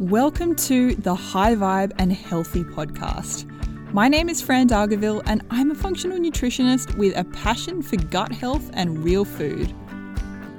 Welcome 0.00 0.56
to 0.56 0.94
the 0.94 1.14
High 1.14 1.54
Vibe 1.54 1.92
and 1.98 2.10
Healthy 2.10 2.64
podcast. 2.64 3.44
My 3.92 4.08
name 4.08 4.30
is 4.30 4.40
Fran 4.40 4.66
Dargaville, 4.66 5.20
and 5.26 5.42
I'm 5.50 5.70
a 5.70 5.74
functional 5.74 6.16
nutritionist 6.16 6.96
with 6.96 7.14
a 7.18 7.24
passion 7.24 7.82
for 7.82 7.96
gut 7.96 8.32
health 8.32 8.70
and 8.72 9.04
real 9.04 9.26
food. 9.26 9.74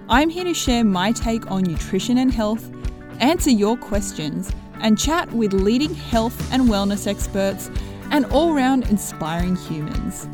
I'm 0.10 0.30
here 0.30 0.44
to 0.44 0.54
share 0.54 0.84
my 0.84 1.12
take 1.12 1.50
on 1.50 1.64
nutrition 1.64 2.20
and 2.20 2.32
health, 2.32 2.72
answer 3.18 3.50
your 3.50 3.78
questions, 3.78 4.52
and 4.76 5.00
chat 5.00 5.32
with 5.32 5.54
leading 5.54 5.96
health 5.96 6.54
and 6.54 6.70
wellness 6.70 7.08
experts 7.08 7.72
and 8.12 8.26
all 8.28 8.54
round 8.54 8.90
inspiring 8.90 9.56
humans. 9.56 10.28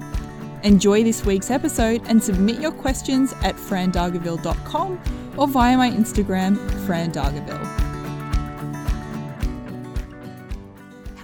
Enjoy 0.64 1.02
this 1.02 1.24
week's 1.24 1.50
episode 1.50 2.02
and 2.08 2.22
submit 2.22 2.60
your 2.60 2.74
questions 2.74 3.32
at 3.42 3.56
frandargaville.com 3.56 5.02
or 5.38 5.48
via 5.48 5.78
my 5.78 5.90
Instagram, 5.90 6.58
frandargaville. 6.86 7.87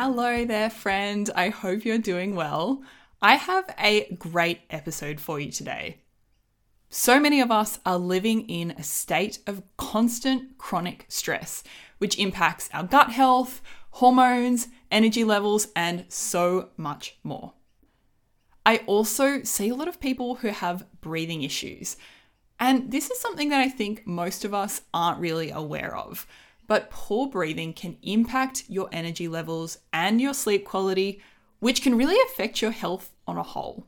Hello 0.05 0.43
there, 0.43 0.69
friend. 0.69 1.29
I 1.33 1.47
hope 1.47 1.85
you're 1.85 1.97
doing 1.97 2.35
well. 2.35 2.83
I 3.21 3.35
have 3.35 3.73
a 3.79 4.13
great 4.19 4.59
episode 4.69 5.21
for 5.21 5.39
you 5.39 5.49
today. 5.49 6.01
So 6.89 7.21
many 7.21 7.39
of 7.39 7.51
us 7.51 7.79
are 7.85 7.97
living 7.97 8.41
in 8.49 8.71
a 8.71 8.83
state 8.83 9.39
of 9.47 9.63
constant 9.77 10.57
chronic 10.57 11.05
stress, 11.07 11.63
which 11.99 12.19
impacts 12.19 12.69
our 12.73 12.83
gut 12.83 13.11
health, 13.11 13.61
hormones, 13.91 14.67
energy 14.91 15.23
levels, 15.23 15.69
and 15.73 16.03
so 16.09 16.71
much 16.75 17.17
more. 17.23 17.53
I 18.65 18.81
also 18.85 19.43
see 19.43 19.69
a 19.69 19.75
lot 19.75 19.87
of 19.87 20.01
people 20.01 20.35
who 20.35 20.49
have 20.49 20.85
breathing 20.99 21.43
issues. 21.43 21.95
And 22.59 22.91
this 22.91 23.09
is 23.09 23.21
something 23.21 23.47
that 23.51 23.61
I 23.61 23.69
think 23.69 24.05
most 24.05 24.43
of 24.43 24.53
us 24.53 24.81
aren't 24.93 25.21
really 25.21 25.49
aware 25.49 25.95
of. 25.95 26.27
But 26.67 26.89
poor 26.89 27.27
breathing 27.27 27.73
can 27.73 27.97
impact 28.01 28.63
your 28.67 28.89
energy 28.91 29.27
levels 29.27 29.79
and 29.91 30.21
your 30.21 30.33
sleep 30.33 30.65
quality, 30.65 31.21
which 31.59 31.81
can 31.81 31.97
really 31.97 32.17
affect 32.25 32.61
your 32.61 32.71
health 32.71 33.11
on 33.27 33.37
a 33.37 33.43
whole. 33.43 33.85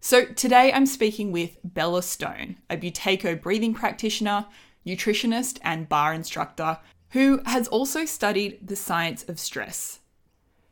So, 0.00 0.24
today 0.24 0.72
I'm 0.72 0.86
speaking 0.86 1.30
with 1.30 1.58
Bella 1.62 2.02
Stone, 2.02 2.56
a 2.70 2.76
Buteyko 2.76 3.40
breathing 3.40 3.74
practitioner, 3.74 4.46
nutritionist, 4.86 5.58
and 5.62 5.88
barre 5.88 6.14
instructor 6.14 6.78
who 7.10 7.40
has 7.44 7.68
also 7.68 8.04
studied 8.04 8.66
the 8.66 8.76
science 8.76 9.24
of 9.28 9.38
stress. 9.38 10.00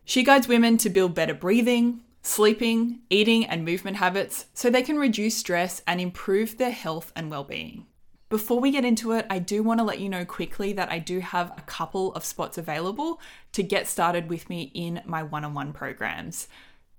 She 0.05 0.23
guides 0.23 0.49
women 0.49 0.79
to 0.79 0.89
build 0.89 1.15
better 1.15 1.35
breathing, 1.35 2.01
sleeping, 2.23 3.01
eating, 3.11 3.45
and 3.45 3.65
movement 3.65 3.99
habits 3.99 4.47
so 4.55 4.71
they 4.71 4.83
can 4.83 4.97
reduce 4.97 5.37
stress 5.37 5.83
and 5.87 6.01
improve 6.01 6.57
their 6.57 6.71
health 6.71 7.13
and 7.15 7.31
well 7.31 7.45
being. 7.45 7.87
Before 8.29 8.61
we 8.61 8.71
get 8.71 8.85
into 8.85 9.13
it, 9.13 9.25
I 9.31 9.39
do 9.39 9.63
want 9.63 9.81
to 9.81 9.85
let 9.85 10.01
you 10.01 10.11
know 10.11 10.27
quickly 10.27 10.75
that 10.75 10.93
I 10.93 10.99
do 10.99 11.21
have 11.21 11.51
a 11.57 11.63
couple 11.63 12.13
of 12.13 12.27
spots 12.27 12.59
available 12.59 13.23
to 13.53 13.63
get 13.63 13.89
started 13.89 14.29
with 14.29 14.51
me 14.51 14.71
in 14.75 15.01
my 15.07 15.23
one 15.23 15.47
on 15.47 15.55
one 15.55 15.73
programs. 15.73 16.47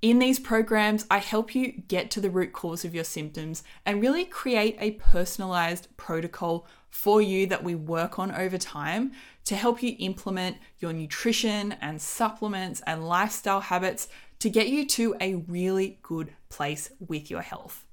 In 0.02 0.18
these 0.18 0.40
programs, 0.40 1.06
I 1.12 1.20
help 1.20 1.54
you 1.54 1.84
get 1.88 2.10
to 2.12 2.22
the 2.22 2.32
root 2.32 2.52
cause 2.52 2.84
of 2.84 2.96
your 2.96 3.04
symptoms 3.04 3.64
and 3.86 4.02
really 4.02 4.26
create 4.26 4.76
a 4.80 4.92
personalized 4.92 5.96
protocol 5.98 6.66
for 6.90 7.22
you 7.22 7.46
that 7.46 7.64
we 7.64 7.76
work 7.76 8.18
on 8.18 8.32
over 8.32 8.58
time 8.58 9.12
to 9.46 9.56
help 9.56 9.84
you 9.84 9.96
implement 10.00 10.58
your 10.80 10.94
nutrition 10.94 11.74
and 11.74 12.02
supplements 12.02 12.82
and 12.88 13.08
lifestyle 13.08 13.62
habits 13.62 14.08
to 14.40 14.50
get 14.50 14.70
you 14.70 14.88
to 14.88 15.16
a 15.22 15.36
really 15.36 16.00
good 16.02 16.34
place 16.50 16.90
with 17.00 17.30
your 17.30 17.42
health. 17.42 17.86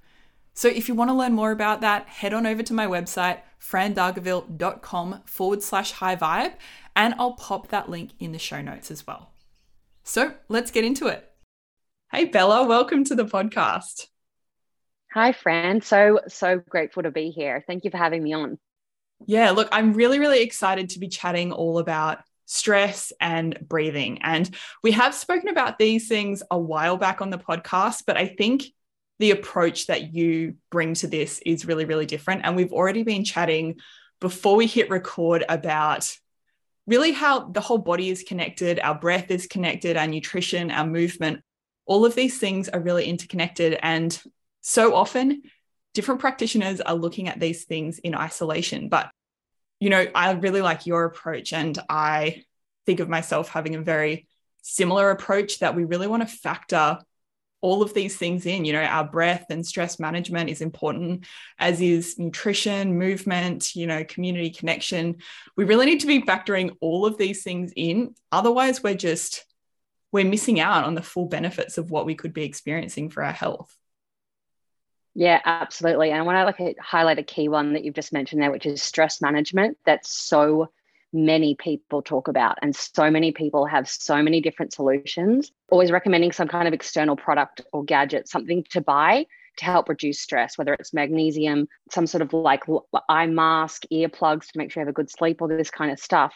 So 0.57 0.69
if 0.69 0.89
you 0.89 0.95
want 0.95 1.11
to 1.11 1.15
learn 1.15 1.35
more 1.35 1.51
about 1.51 1.83
that, 1.83 2.09
head 2.09 2.33
on 2.33 2.47
over 2.47 2.63
to 2.63 2.73
my 2.73 2.87
website, 2.87 3.41
frandargaville.com 3.61 5.23
forward 5.27 5.63
slash 5.63 5.93
high 5.93 6.17
vibe, 6.17 6.55
and 6.97 7.15
I'll 7.19 7.35
pop 7.35 7.69
that 7.69 7.91
link 7.91 8.13
in 8.19 8.33
the 8.33 8.39
show 8.39 8.63
notes 8.63 8.91
as 8.91 9.07
well. 9.07 9.35
So 10.03 10.33
let's 10.49 10.71
get 10.71 10.83
into 10.83 11.09
it. 11.09 11.31
Hey, 12.11 12.25
Bella, 12.25 12.67
welcome 12.67 13.05
to 13.05 13.15
the 13.15 13.27
podcast. 13.27 14.07
Hi, 15.13 15.33
Fran. 15.33 15.83
So, 15.83 16.21
so 16.27 16.63
grateful 16.67 17.03
to 17.03 17.11
be 17.11 17.31
here. 17.31 17.63
Thank 17.67 17.85
you 17.85 17.91
for 17.91 17.99
having 17.99 18.23
me 18.23 18.33
on. 18.33 18.59
Yeah, 19.27 19.51
look, 19.51 19.69
I'm 19.73 19.93
really, 19.93 20.19
really 20.19 20.43
excited 20.43 20.91
to 20.91 20.99
be 20.99 21.09
chatting 21.09 21.53
all 21.53 21.79
about 21.79 22.21
stress 22.47 23.13
and 23.21 23.59
breathing. 23.61 24.23
And 24.23 24.49
we 24.83 24.93
have 24.93 25.15
spoken 25.15 25.51
about 25.51 25.79
these 25.79 26.09
things 26.09 26.43
a 26.51 26.59
while 26.59 26.97
back 26.97 27.21
on 27.21 27.29
the 27.29 27.39
podcast, 27.39 28.05
but 28.07 28.17
I 28.17 28.27
think 28.27 28.65
the 29.19 29.31
approach 29.31 29.87
that 29.87 30.15
you 30.15 30.57
bring 30.71 30.95
to 30.95 31.07
this 31.07 31.41
is 31.45 31.65
really, 31.65 31.85
really 31.85 32.07
different. 32.07 32.43
And 32.45 32.57
we've 32.57 32.73
already 32.73 33.03
been 33.03 33.25
chatting 33.25 33.77
before 34.21 34.57
we 34.57 34.67
hit 34.67 34.91
record 34.91 35.45
about 35.49 36.15
really 36.87 37.13
how 37.13 37.49
the 37.49 37.61
whole 37.61 37.79
body 37.79 38.11
is 38.11 38.23
connected, 38.23 38.79
our 38.81 38.95
breath 38.95 39.31
is 39.31 39.47
connected, 39.47 39.97
our 39.97 40.07
nutrition, 40.07 40.71
our 40.71 40.87
movement. 40.87 41.41
All 41.87 42.05
of 42.05 42.15
these 42.15 42.39
things 42.39 42.69
are 42.69 42.81
really 42.81 43.07
interconnected. 43.07 43.79
And 43.83 44.21
so 44.61 44.95
often, 44.95 45.43
different 45.95 46.21
practitioners 46.21 46.81
are 46.81 46.95
looking 46.95 47.29
at 47.29 47.41
these 47.41 47.65
things 47.65 47.99
in 47.99 48.15
isolation. 48.15 48.89
But, 48.89 49.11
you 49.81 49.91
know, 49.91 50.07
I 50.15 50.33
really 50.33 50.63
like 50.63 50.87
your 50.87 51.05
approach. 51.05 51.53
And 51.53 51.79
I 51.89 52.45
think 52.87 53.01
of 53.01 53.09
myself 53.09 53.49
having 53.49 53.75
a 53.75 53.81
very 53.81 54.27
similar 54.63 55.11
approach 55.11 55.61
that 55.61 55.75
we 55.75 55.85
really 55.85 56.07
want 56.07 56.29
to 56.29 56.37
factor 56.37 56.99
all 57.67 57.83
of 57.83 57.95
these 57.95 58.17
things 58.17 58.47
in. 58.47 58.65
You 58.65 58.75
know, 58.75 58.83
our 58.83 59.03
breath 59.03 59.47
and 59.51 59.67
stress 59.67 59.99
management 59.99 60.49
is 60.51 60.61
important, 60.61 61.27
as 61.59 61.81
is 61.81 62.17
nutrition, 62.17 62.97
movement, 62.97 63.75
you 63.75 63.89
know, 63.89 64.05
community 64.05 64.51
connection. 64.51 65.17
We 65.57 65.65
really 65.65 65.87
need 65.87 66.01
to 66.01 66.07
be 66.07 66.23
factoring 66.23 66.77
all 66.81 67.07
of 67.07 67.19
these 67.19 67.43
things 67.43 67.73
in. 67.75 68.15
Otherwise, 68.31 68.85
we're 68.85 68.95
just 68.95 69.45
we're 70.13 70.25
missing 70.25 70.61
out 70.61 70.85
on 70.85 70.95
the 70.95 71.03
full 71.03 71.27
benefits 71.27 71.77
of 71.77 71.91
what 71.91 72.07
we 72.07 72.15
could 72.15 72.33
be 72.33 72.45
experiencing 72.45 73.11
for 73.11 73.25
our 73.25 73.33
health. 73.33 73.77
Yeah, 75.15 75.41
absolutely. 75.45 76.11
And 76.11 76.21
I 76.21 76.23
want 76.23 76.57
to 76.57 76.65
like 76.65 76.79
highlight 76.79 77.19
a 77.19 77.25
key 77.25 77.49
one 77.49 77.73
that 77.73 77.83
you've 77.83 77.95
just 77.95 78.13
mentioned 78.13 78.41
there, 78.41 78.53
which 78.53 78.67
is 78.67 78.81
stress 78.81 79.21
management. 79.21 79.77
That's 79.85 80.09
so 80.09 80.69
many 81.17 81.55
people 81.55 82.03
talk 82.03 82.29
about. 82.29 82.59
And 82.63 82.75
so 82.77 83.11
many 83.11 83.33
people 83.33 83.67
have 83.67 83.89
so 83.89 84.23
many 84.23 84.41
different 84.41 84.73
solutions, 84.73 85.51
always 85.71 85.91
recommending 85.91 86.33
some 86.33 86.49
kind 86.49 86.69
of 86.69 86.75
external 86.75 87.17
product 87.17 87.63
or 87.73 87.85
gadget, 87.85 88.29
something 88.29 88.65
to 88.71 88.81
buy 88.81 89.27
to 89.57 89.65
help 89.65 89.89
reduce 89.89 90.21
stress, 90.21 90.59
whether 90.59 90.75
it's 90.75 90.93
magnesium, 90.93 91.67
some 91.91 92.07
sort 92.07 92.23
of 92.23 92.33
like 92.33 92.65
eye 93.09 93.27
mask, 93.27 93.85
earplugs 93.91 94.53
to 94.53 94.59
make 94.59 94.71
sure 94.71 94.83
you 94.83 94.87
have 94.87 94.93
a 94.93 94.95
good 94.95 95.11
sleep, 95.11 95.41
all 95.41 95.49
this 95.49 95.71
kind 95.71 95.91
of 95.91 95.99
stuff. 95.99 96.35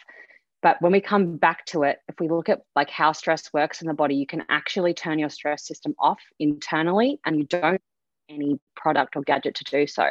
But 0.61 0.81
when 0.81 0.91
we 0.91 1.01
come 1.01 1.37
back 1.37 1.65
to 1.67 1.83
it, 1.83 1.99
if 2.07 2.19
we 2.19 2.29
look 2.29 2.49
at 2.49 2.61
like 2.75 2.89
how 2.89 3.11
stress 3.11 3.51
works 3.53 3.81
in 3.81 3.87
the 3.87 3.93
body, 3.93 4.15
you 4.15 4.27
can 4.27 4.43
actually 4.49 4.93
turn 4.93 5.19
your 5.19 5.29
stress 5.29 5.65
system 5.65 5.95
off 5.99 6.19
internally 6.39 7.19
and 7.25 7.37
you 7.37 7.45
don't 7.45 7.81
any 8.29 8.59
product 8.75 9.15
or 9.15 9.21
gadget 9.23 9.55
to 9.55 9.63
do 9.65 9.87
so. 9.87 10.05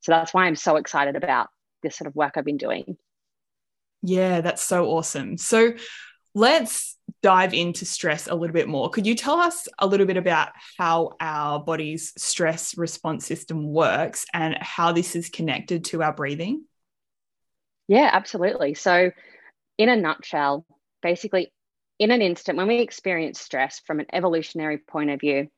So 0.00 0.12
that's 0.12 0.32
why 0.32 0.46
I'm 0.46 0.56
so 0.56 0.76
excited 0.76 1.16
about 1.16 1.48
this 1.82 1.96
sort 1.96 2.06
of 2.06 2.16
work 2.16 2.34
I've 2.36 2.44
been 2.44 2.56
doing. 2.56 2.96
Yeah, 4.02 4.40
that's 4.40 4.62
so 4.62 4.86
awesome. 4.86 5.36
So 5.38 5.72
let's 6.34 6.96
dive 7.22 7.54
into 7.54 7.84
stress 7.84 8.26
a 8.26 8.34
little 8.34 8.54
bit 8.54 8.68
more. 8.68 8.90
Could 8.90 9.06
you 9.06 9.14
tell 9.14 9.40
us 9.40 9.68
a 9.78 9.86
little 9.86 10.06
bit 10.06 10.16
about 10.16 10.50
how 10.78 11.12
our 11.20 11.60
body's 11.60 12.12
stress 12.16 12.76
response 12.76 13.26
system 13.26 13.66
works 13.72 14.26
and 14.32 14.56
how 14.60 14.92
this 14.92 15.16
is 15.16 15.28
connected 15.28 15.86
to 15.86 16.02
our 16.02 16.12
breathing? 16.12 16.64
Yeah, 17.88 18.10
absolutely. 18.12 18.74
So, 18.74 19.12
in 19.78 19.88
a 19.88 19.96
nutshell, 19.96 20.66
basically, 21.02 21.52
in 21.98 22.10
an 22.10 22.22
instant, 22.22 22.58
when 22.58 22.66
we 22.66 22.80
experience 22.80 23.40
stress 23.40 23.80
from 23.86 24.00
an 24.00 24.06
evolutionary 24.12 24.78
point 24.78 25.10
of 25.10 25.20
view, 25.20 25.48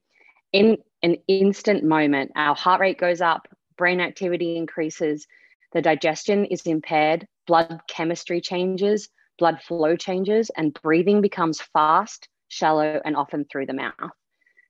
in 0.53 0.79
an 1.03 1.17
instant 1.27 1.85
moment, 1.85 2.33
our 2.37 2.55
heart 2.55 2.81
rate 2.81 2.99
goes 2.99 3.21
up, 3.21 3.49
brain 3.77 4.01
activity 4.01 4.57
increases, 4.57 5.27
the 5.73 5.83
digestion 5.83 6.45
is 6.47 6.63
impaired, 6.63 7.27
blood 7.49 7.81
chemistry 7.89 8.41
changes, 8.41 9.09
blood 9.39 9.61
flow 9.63 9.97
changes, 9.97 10.51
and 10.57 10.79
breathing 10.83 11.21
becomes 11.23 11.61
fast, 11.61 12.29
shallow, 12.49 13.01
and 13.05 13.17
often 13.17 13.47
through 13.51 13.67
the 13.67 13.73
mouth. 13.73 14.13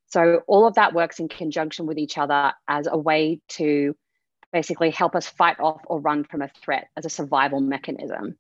So, 0.06 0.42
all 0.46 0.66
of 0.66 0.76
that 0.76 0.94
works 0.94 1.19
in 1.19 1.28
conjunction 1.28 1.86
with 1.86 1.98
each 1.98 2.16
other 2.16 2.54
as 2.66 2.86
a 2.86 2.96
way 2.96 3.40
to 3.48 3.94
basically 4.52 4.90
help 4.90 5.14
us 5.14 5.28
fight 5.28 5.60
off 5.60 5.82
or 5.86 6.00
run 6.00 6.25
from 6.25 6.40
a 6.40 6.48
threat 6.62 6.88
as 6.96 7.04
a 7.04 7.10
survival 7.10 7.60
mechanism. 7.60 8.38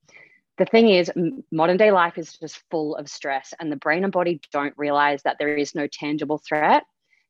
The 0.56 0.64
thing 0.64 0.88
is, 0.88 1.12
modern 1.52 1.76
day 1.76 1.90
life 1.90 2.16
is 2.16 2.32
just 2.32 2.62
full 2.70 2.96
of 2.96 3.10
stress, 3.10 3.52
and 3.60 3.70
the 3.70 3.76
brain 3.76 4.04
and 4.04 4.12
body 4.12 4.40
don't 4.52 4.74
realize 4.78 5.22
that 5.24 5.36
there 5.38 5.54
is 5.54 5.74
no 5.74 5.86
tangible 5.86 6.38
threat. 6.38 6.84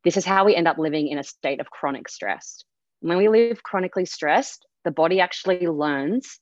This 0.05 0.17
is 0.17 0.25
how 0.25 0.45
we 0.45 0.55
end 0.55 0.69
up 0.69 0.79
living 0.79 1.09
in 1.09 1.19
a 1.19 1.25
state 1.25 1.61
of 1.61 1.71
chronic 1.71 2.09
stress. 2.09 2.65
When 3.01 3.19
we 3.19 3.29
live 3.29 3.63
chronically 3.63 4.05
stressed, 4.05 4.67
the 4.85 4.91
body 4.91 5.21
actually 5.21 5.67
learns 5.67 6.39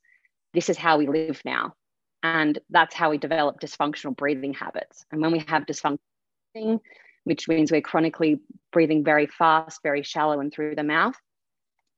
this 0.56 0.70
is 0.70 0.78
how 0.78 0.96
we 0.98 1.06
live 1.06 1.40
now. 1.44 1.74
And 2.22 2.58
that's 2.70 2.94
how 2.94 3.10
we 3.10 3.18
develop 3.18 3.60
dysfunctional 3.60 4.16
breathing 4.16 4.54
habits. 4.54 5.04
And 5.12 5.20
when 5.20 5.30
we 5.30 5.44
have 5.46 5.66
dysfunction, 5.66 6.80
which 7.24 7.46
means 7.46 7.70
we're 7.70 7.82
chronically 7.82 8.40
breathing 8.72 9.04
very 9.04 9.26
fast, 9.26 9.80
very 9.82 10.02
shallow, 10.02 10.40
and 10.40 10.52
through 10.52 10.74
the 10.74 10.82
mouth, 10.82 11.14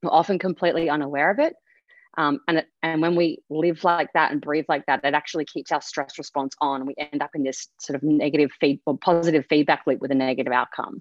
we're 0.02 0.10
often 0.10 0.38
completely 0.38 0.90
unaware 0.90 1.30
of 1.30 1.38
it. 1.38 1.54
Um, 2.16 2.40
and, 2.48 2.58
it, 2.58 2.66
and 2.82 3.00
when 3.00 3.14
we 3.14 3.38
live 3.48 3.84
like 3.84 4.08
that 4.14 4.32
and 4.32 4.40
breathe 4.40 4.64
like 4.68 4.86
that, 4.86 5.04
it 5.04 5.14
actually 5.14 5.44
keeps 5.44 5.70
our 5.70 5.80
stress 5.80 6.18
response 6.18 6.56
on. 6.60 6.84
We 6.84 6.94
end 6.98 7.22
up 7.22 7.30
in 7.34 7.44
this 7.44 7.68
sort 7.80 7.94
of 7.94 8.02
negative 8.02 8.50
feed 8.60 8.80
or 8.86 8.98
positive 8.98 9.46
feedback 9.48 9.82
loop 9.86 10.00
with 10.00 10.10
a 10.10 10.16
negative 10.16 10.52
outcome. 10.52 11.00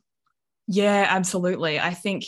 Yeah, 0.68 1.08
absolutely. 1.10 1.80
I 1.80 1.96
think 1.96 2.26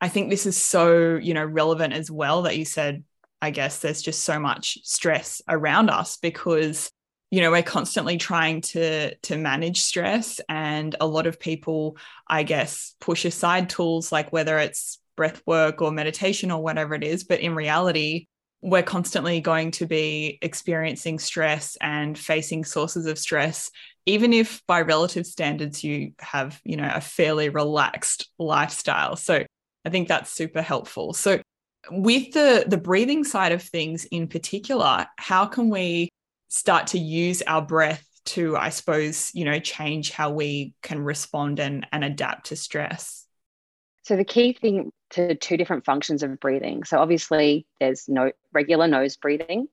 I 0.00 0.08
think 0.08 0.30
this 0.30 0.46
is 0.46 0.56
so, 0.56 1.16
you 1.16 1.34
know, 1.34 1.44
relevant 1.44 1.92
as 1.92 2.10
well 2.10 2.42
that 2.42 2.56
you 2.56 2.64
said, 2.64 3.04
I 3.42 3.50
guess 3.50 3.80
there's 3.80 4.02
just 4.02 4.22
so 4.22 4.38
much 4.38 4.78
stress 4.84 5.42
around 5.48 5.90
us 5.90 6.16
because 6.16 6.90
you 7.30 7.40
know 7.40 7.50
we're 7.50 7.62
constantly 7.62 8.16
trying 8.16 8.60
to 8.60 9.14
to 9.16 9.36
manage 9.36 9.82
stress 9.82 10.40
and 10.48 10.96
a 11.00 11.06
lot 11.06 11.28
of 11.28 11.38
people 11.38 11.96
i 12.26 12.42
guess 12.42 12.96
push 13.00 13.24
aside 13.24 13.70
tools 13.70 14.10
like 14.10 14.32
whether 14.32 14.58
it's 14.58 14.98
breath 15.16 15.40
work 15.46 15.80
or 15.80 15.92
meditation 15.92 16.50
or 16.50 16.60
whatever 16.60 16.92
it 16.92 17.04
is 17.04 17.22
but 17.22 17.38
in 17.38 17.54
reality 17.54 18.26
we're 18.62 18.82
constantly 18.82 19.40
going 19.40 19.70
to 19.70 19.86
be 19.86 20.38
experiencing 20.42 21.20
stress 21.20 21.76
and 21.80 22.18
facing 22.18 22.64
sources 22.64 23.06
of 23.06 23.16
stress 23.16 23.70
even 24.06 24.32
if 24.32 24.62
by 24.66 24.80
relative 24.80 25.26
standards 25.26 25.84
you 25.84 26.12
have 26.18 26.60
you 26.64 26.76
know 26.76 26.90
a 26.92 27.00
fairly 27.00 27.48
relaxed 27.48 28.28
lifestyle. 28.38 29.16
So 29.16 29.44
i 29.84 29.90
think 29.90 30.08
that's 30.08 30.32
super 30.32 30.62
helpful. 30.62 31.12
So 31.12 31.40
with 31.90 32.32
the 32.32 32.64
the 32.66 32.76
breathing 32.76 33.24
side 33.24 33.52
of 33.52 33.62
things 33.62 34.04
in 34.06 34.28
particular 34.28 35.06
how 35.16 35.46
can 35.46 35.70
we 35.70 36.08
start 36.48 36.88
to 36.88 36.98
use 36.98 37.42
our 37.46 37.62
breath 37.62 38.06
to 38.24 38.56
i 38.56 38.68
suppose 38.68 39.30
you 39.34 39.44
know 39.44 39.58
change 39.58 40.10
how 40.10 40.30
we 40.30 40.74
can 40.82 41.02
respond 41.02 41.58
and 41.58 41.86
and 41.90 42.04
adapt 42.04 42.46
to 42.46 42.56
stress 42.56 43.26
so 44.02 44.16
the 44.16 44.24
key 44.24 44.52
thing 44.52 44.92
to 45.10 45.34
two 45.34 45.56
different 45.56 45.84
functions 45.84 46.22
of 46.22 46.40
breathing. 46.40 46.84
So 46.84 46.98
obviously 46.98 47.66
there's 47.78 48.08
no 48.08 48.32
regular 48.52 48.86
nose 48.88 49.16
breathing, 49.16 49.68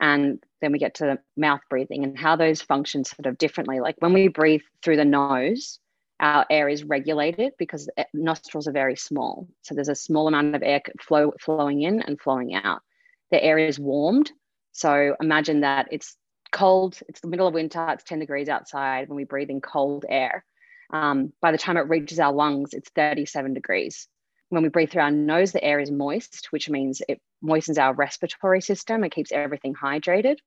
and 0.00 0.42
then 0.60 0.72
we 0.72 0.78
get 0.78 0.96
to 0.96 1.18
mouth 1.36 1.60
breathing 1.68 2.04
and 2.04 2.18
how 2.18 2.36
those 2.36 2.62
function 2.62 3.04
sort 3.04 3.26
of 3.26 3.38
differently. 3.38 3.80
Like 3.80 3.96
when 3.98 4.12
we 4.12 4.28
breathe 4.28 4.62
through 4.82 4.96
the 4.96 5.04
nose, 5.04 5.78
our 6.20 6.46
air 6.50 6.68
is 6.68 6.84
regulated 6.84 7.54
because 7.58 7.88
nostrils 8.12 8.68
are 8.68 8.72
very 8.72 8.96
small. 8.96 9.48
So 9.62 9.74
there's 9.74 9.88
a 9.88 9.94
small 9.94 10.28
amount 10.28 10.54
of 10.54 10.62
air 10.62 10.82
flow 11.00 11.32
flowing 11.40 11.82
in 11.82 12.02
and 12.02 12.20
flowing 12.20 12.54
out. 12.54 12.82
The 13.30 13.42
air 13.42 13.58
is 13.58 13.78
warmed. 13.78 14.30
So 14.72 15.16
imagine 15.20 15.60
that 15.60 15.88
it's 15.90 16.16
cold, 16.52 16.98
it's 17.08 17.20
the 17.20 17.28
middle 17.28 17.46
of 17.46 17.54
winter, 17.54 17.88
it's 17.90 18.04
10 18.04 18.18
degrees 18.18 18.48
outside 18.48 19.08
when 19.08 19.16
we 19.16 19.24
breathe 19.24 19.50
in 19.50 19.60
cold 19.60 20.04
air. 20.08 20.44
Um, 20.92 21.32
by 21.40 21.52
the 21.52 21.58
time 21.58 21.76
it 21.76 21.88
reaches 21.88 22.20
our 22.20 22.32
lungs, 22.32 22.74
it's 22.74 22.90
37 22.90 23.54
degrees. 23.54 24.08
When 24.50 24.62
we 24.62 24.68
breathe 24.68 24.90
through 24.90 25.02
our 25.02 25.10
nose, 25.10 25.52
the 25.52 25.62
air 25.62 25.78
is 25.80 25.90
moist, 25.90 26.48
which 26.50 26.68
means 26.68 27.00
it 27.08 27.20
moistens 27.42 27.78
our 27.78 27.94
respiratory 27.94 28.60
system. 28.60 29.04
It 29.04 29.12
keeps 29.12 29.32
everything 29.32 29.74
hydrated. 29.74 30.38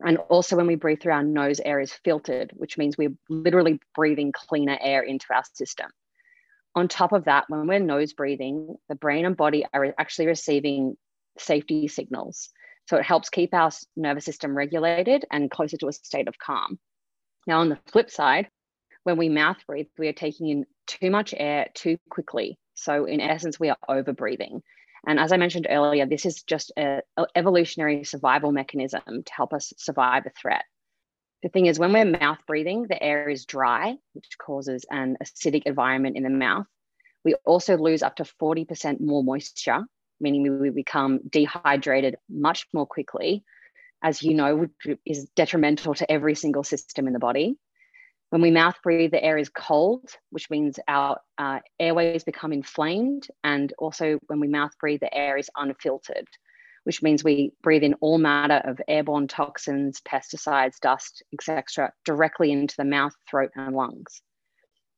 And 0.00 0.18
also, 0.28 0.56
when 0.56 0.66
we 0.66 0.74
breathe 0.74 1.00
through 1.00 1.12
our 1.12 1.22
nose, 1.22 1.60
air 1.64 1.80
is 1.80 1.92
filtered, 1.92 2.52
which 2.54 2.76
means 2.78 2.98
we're 2.98 3.14
literally 3.28 3.80
breathing 3.94 4.32
cleaner 4.32 4.78
air 4.80 5.02
into 5.02 5.26
our 5.32 5.44
system. 5.52 5.90
On 6.74 6.88
top 6.88 7.12
of 7.12 7.24
that, 7.24 7.44
when 7.48 7.66
we're 7.66 7.78
nose 7.78 8.12
breathing, 8.12 8.76
the 8.88 8.96
brain 8.96 9.24
and 9.24 9.36
body 9.36 9.64
are 9.72 9.94
actually 9.98 10.26
receiving 10.26 10.96
safety 11.38 11.86
signals. 11.86 12.50
So 12.88 12.96
it 12.96 13.04
helps 13.04 13.30
keep 13.30 13.54
our 13.54 13.70
nervous 13.96 14.24
system 14.24 14.56
regulated 14.56 15.24
and 15.30 15.50
closer 15.50 15.76
to 15.78 15.88
a 15.88 15.92
state 15.92 16.28
of 16.28 16.38
calm. 16.38 16.78
Now, 17.46 17.60
on 17.60 17.68
the 17.68 17.78
flip 17.86 18.10
side, 18.10 18.48
when 19.04 19.16
we 19.16 19.28
mouth 19.28 19.58
breathe, 19.66 19.86
we 19.98 20.08
are 20.08 20.12
taking 20.12 20.48
in 20.48 20.66
too 20.86 21.10
much 21.10 21.34
air 21.36 21.68
too 21.74 21.98
quickly. 22.10 22.58
So, 22.74 23.04
in 23.04 23.20
essence, 23.20 23.60
we 23.60 23.70
are 23.70 23.78
over 23.88 24.12
breathing. 24.12 24.62
And 25.06 25.18
as 25.18 25.32
I 25.32 25.36
mentioned 25.36 25.66
earlier, 25.68 26.06
this 26.06 26.26
is 26.26 26.42
just 26.42 26.72
an 26.76 27.02
evolutionary 27.34 28.04
survival 28.04 28.52
mechanism 28.52 29.22
to 29.24 29.32
help 29.34 29.52
us 29.52 29.72
survive 29.76 30.26
a 30.26 30.30
threat. 30.30 30.64
The 31.42 31.50
thing 31.50 31.66
is, 31.66 31.78
when 31.78 31.92
we're 31.92 32.06
mouth 32.06 32.38
breathing, 32.46 32.86
the 32.88 33.02
air 33.02 33.28
is 33.28 33.44
dry, 33.44 33.96
which 34.14 34.38
causes 34.38 34.86
an 34.90 35.18
acidic 35.22 35.64
environment 35.66 36.16
in 36.16 36.22
the 36.22 36.30
mouth. 36.30 36.66
We 37.22 37.34
also 37.44 37.76
lose 37.76 38.02
up 38.02 38.16
to 38.16 38.24
40% 38.24 39.00
more 39.00 39.22
moisture, 39.22 39.84
meaning 40.20 40.58
we 40.58 40.70
become 40.70 41.20
dehydrated 41.28 42.16
much 42.30 42.66
more 42.72 42.86
quickly, 42.86 43.44
as 44.02 44.22
you 44.22 44.34
know, 44.34 44.56
which 44.56 44.98
is 45.04 45.28
detrimental 45.36 45.94
to 45.94 46.10
every 46.10 46.34
single 46.34 46.64
system 46.64 47.06
in 47.06 47.12
the 47.12 47.18
body. 47.18 47.58
When 48.34 48.42
we 48.42 48.50
mouth 48.50 48.74
breathe, 48.82 49.12
the 49.12 49.22
air 49.22 49.38
is 49.38 49.48
cold, 49.48 50.10
which 50.30 50.50
means 50.50 50.80
our 50.88 51.20
uh, 51.38 51.60
airways 51.78 52.24
become 52.24 52.52
inflamed. 52.52 53.28
And 53.44 53.72
also, 53.78 54.18
when 54.26 54.40
we 54.40 54.48
mouth 54.48 54.72
breathe, 54.80 54.98
the 55.02 55.16
air 55.16 55.36
is 55.36 55.48
unfiltered, 55.56 56.26
which 56.82 57.00
means 57.00 57.22
we 57.22 57.52
breathe 57.62 57.84
in 57.84 57.94
all 58.00 58.18
matter 58.18 58.60
of 58.68 58.80
airborne 58.88 59.28
toxins, 59.28 60.00
pesticides, 60.00 60.80
dust, 60.80 61.22
etc., 61.32 61.92
directly 62.04 62.50
into 62.50 62.74
the 62.76 62.84
mouth, 62.84 63.14
throat, 63.30 63.52
and 63.54 63.76
lungs. 63.76 64.20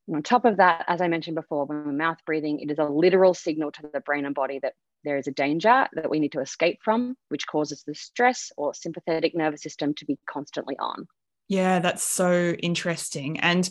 And 0.07 0.15
on 0.15 0.23
top 0.23 0.45
of 0.45 0.57
that, 0.57 0.85
as 0.87 0.99
I 0.99 1.07
mentioned 1.07 1.35
before, 1.35 1.67
when 1.67 1.85
we're 1.85 1.91
mouth 1.91 2.17
breathing, 2.25 2.59
it 2.59 2.71
is 2.71 2.79
a 2.79 2.85
literal 2.85 3.35
signal 3.35 3.71
to 3.73 3.87
the 3.93 3.99
brain 3.99 4.25
and 4.25 4.33
body 4.33 4.57
that 4.63 4.73
there 5.03 5.19
is 5.19 5.27
a 5.27 5.31
danger 5.31 5.87
that 5.93 6.09
we 6.09 6.19
need 6.19 6.31
to 6.31 6.41
escape 6.41 6.79
from, 6.83 7.15
which 7.29 7.45
causes 7.45 7.83
the 7.83 7.93
stress 7.93 8.51
or 8.57 8.73
sympathetic 8.73 9.35
nervous 9.35 9.61
system 9.61 9.93
to 9.93 10.05
be 10.05 10.17
constantly 10.27 10.75
on. 10.79 11.07
Yeah, 11.47 11.79
that's 11.79 12.03
so 12.03 12.51
interesting. 12.51 13.39
And 13.39 13.69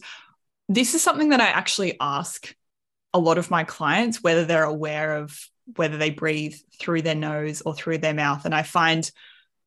this 0.69 0.94
is 0.94 1.02
something 1.02 1.31
that 1.31 1.40
I 1.40 1.46
actually 1.46 1.96
ask 2.00 2.55
a 3.12 3.19
lot 3.19 3.38
of 3.38 3.50
my 3.50 3.64
clients 3.64 4.23
whether 4.23 4.44
they're 4.44 4.64
aware 4.64 5.17
of 5.17 5.38
whether 5.76 5.96
they 5.96 6.11
breathe 6.11 6.55
through 6.78 7.02
their 7.02 7.14
nose 7.14 7.61
or 7.62 7.75
through 7.75 7.99
their 7.99 8.14
mouth. 8.14 8.44
And 8.44 8.55
I 8.55 8.62
find 8.62 9.11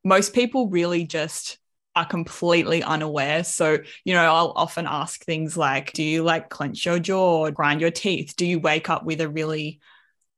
most 0.04 0.34
people 0.34 0.68
really 0.68 1.04
just 1.04 1.58
are 1.94 2.06
completely 2.06 2.82
unaware. 2.82 3.44
So, 3.44 3.78
you 4.04 4.14
know, 4.14 4.22
I'll 4.22 4.52
often 4.56 4.86
ask 4.86 5.24
things 5.24 5.56
like, 5.56 5.92
do 5.92 6.02
you 6.02 6.22
like 6.22 6.48
clench 6.48 6.86
your 6.86 6.98
jaw 6.98 7.40
or 7.46 7.50
grind 7.50 7.80
your 7.80 7.90
teeth? 7.90 8.34
Do 8.36 8.46
you 8.46 8.60
wake 8.60 8.88
up 8.88 9.04
with 9.04 9.20
a 9.20 9.28
really 9.28 9.80